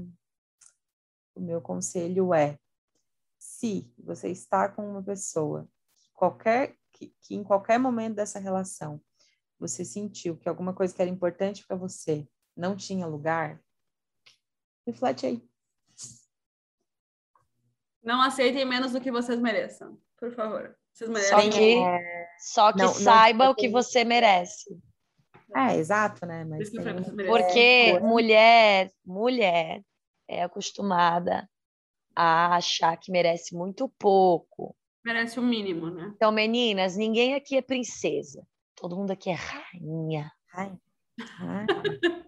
[1.34, 2.58] O meu conselho é:
[3.38, 5.68] se você está com uma pessoa
[6.12, 9.00] qualquer, que, que em qualquer momento dessa relação
[9.58, 13.60] você sentiu que alguma coisa que era importante para você não tinha lugar,
[14.86, 15.48] reflete aí.
[18.08, 20.74] Não aceitem menos do que vocês mereçam, por favor.
[20.94, 21.30] Vocês merecem.
[21.30, 22.26] Só que, é...
[22.38, 24.80] só que não, saiba não, o que você merece.
[25.54, 26.42] É, exato, né?
[26.42, 26.82] Mas tem...
[27.26, 29.82] Porque mulher, mulher
[30.26, 31.46] é acostumada
[32.16, 34.74] a achar que merece muito pouco.
[35.04, 36.10] Merece o mínimo, né?
[36.16, 38.42] Então, meninas, ninguém aqui é princesa.
[38.74, 40.32] Todo mundo aqui é rainha.
[40.46, 40.80] Rainha.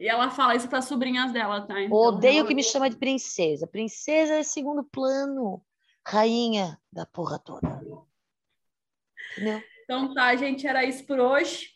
[0.00, 1.78] E ela fala isso para as sobrinhas dela, tá?
[1.78, 2.48] Então, Odeio ela...
[2.48, 3.66] que me chama de princesa.
[3.66, 5.62] Princesa é segundo plano.
[6.06, 7.68] Rainha da porra toda.
[9.32, 9.62] Entendeu?
[9.84, 11.68] Então tá, gente, era isso por hoje.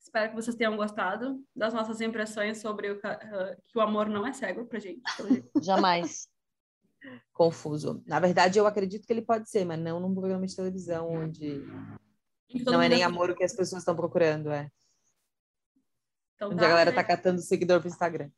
[0.00, 4.26] Espero que vocês tenham gostado das nossas impressões sobre o, uh, que o amor não
[4.26, 5.02] é cego pra gente.
[5.62, 6.28] Jamais.
[7.32, 8.02] Confuso.
[8.06, 11.62] Na verdade, eu acredito que ele pode ser, mas não num programa de televisão onde
[12.64, 14.68] não é nem amor o que as pessoas estão procurando, é.
[16.38, 16.94] Então, onde tá, a galera né?
[16.94, 18.30] tá catando seguidor pro Instagram.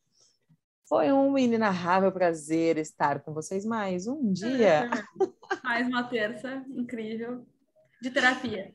[0.88, 4.88] Foi um inenarrável prazer estar com vocês mais um dia.
[5.62, 7.46] mais uma terça incrível
[8.00, 8.74] de terapia.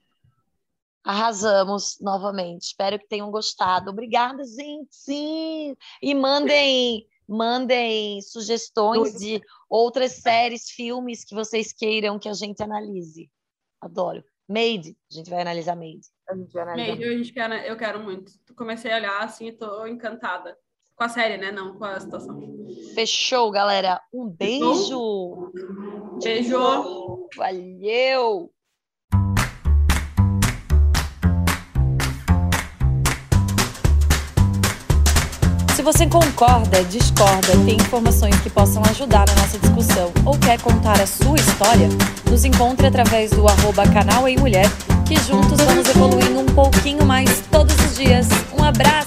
[1.03, 2.67] Arrasamos novamente.
[2.67, 3.89] Espero que tenham gostado.
[3.89, 5.76] Obrigada, gente.
[6.01, 13.28] E mandem, mandem sugestões de outras séries, filmes que vocês queiram que a gente analise.
[13.82, 14.23] Adoro.
[14.47, 16.07] Made, a gente vai analisar Made.
[16.30, 16.91] A gente vai analisar.
[16.91, 18.32] Made, eu, quero, eu quero muito.
[18.55, 20.57] Comecei a olhar assim e tô encantada.
[20.95, 21.51] Com a série, né?
[21.51, 22.39] Não com a situação.
[22.93, 24.01] Fechou, galera.
[24.13, 25.51] Um beijo.
[26.23, 27.27] Beijo.
[27.35, 28.49] Valeu.
[35.85, 41.05] você concorda, discorda, tem informações que possam ajudar na nossa discussão ou quer contar a
[41.05, 41.87] sua história,
[42.27, 44.65] nos encontre através do arroba canal em mulher,
[45.05, 48.27] que juntos vamos evoluindo um pouquinho mais todos os dias.
[48.57, 49.05] Um abraço!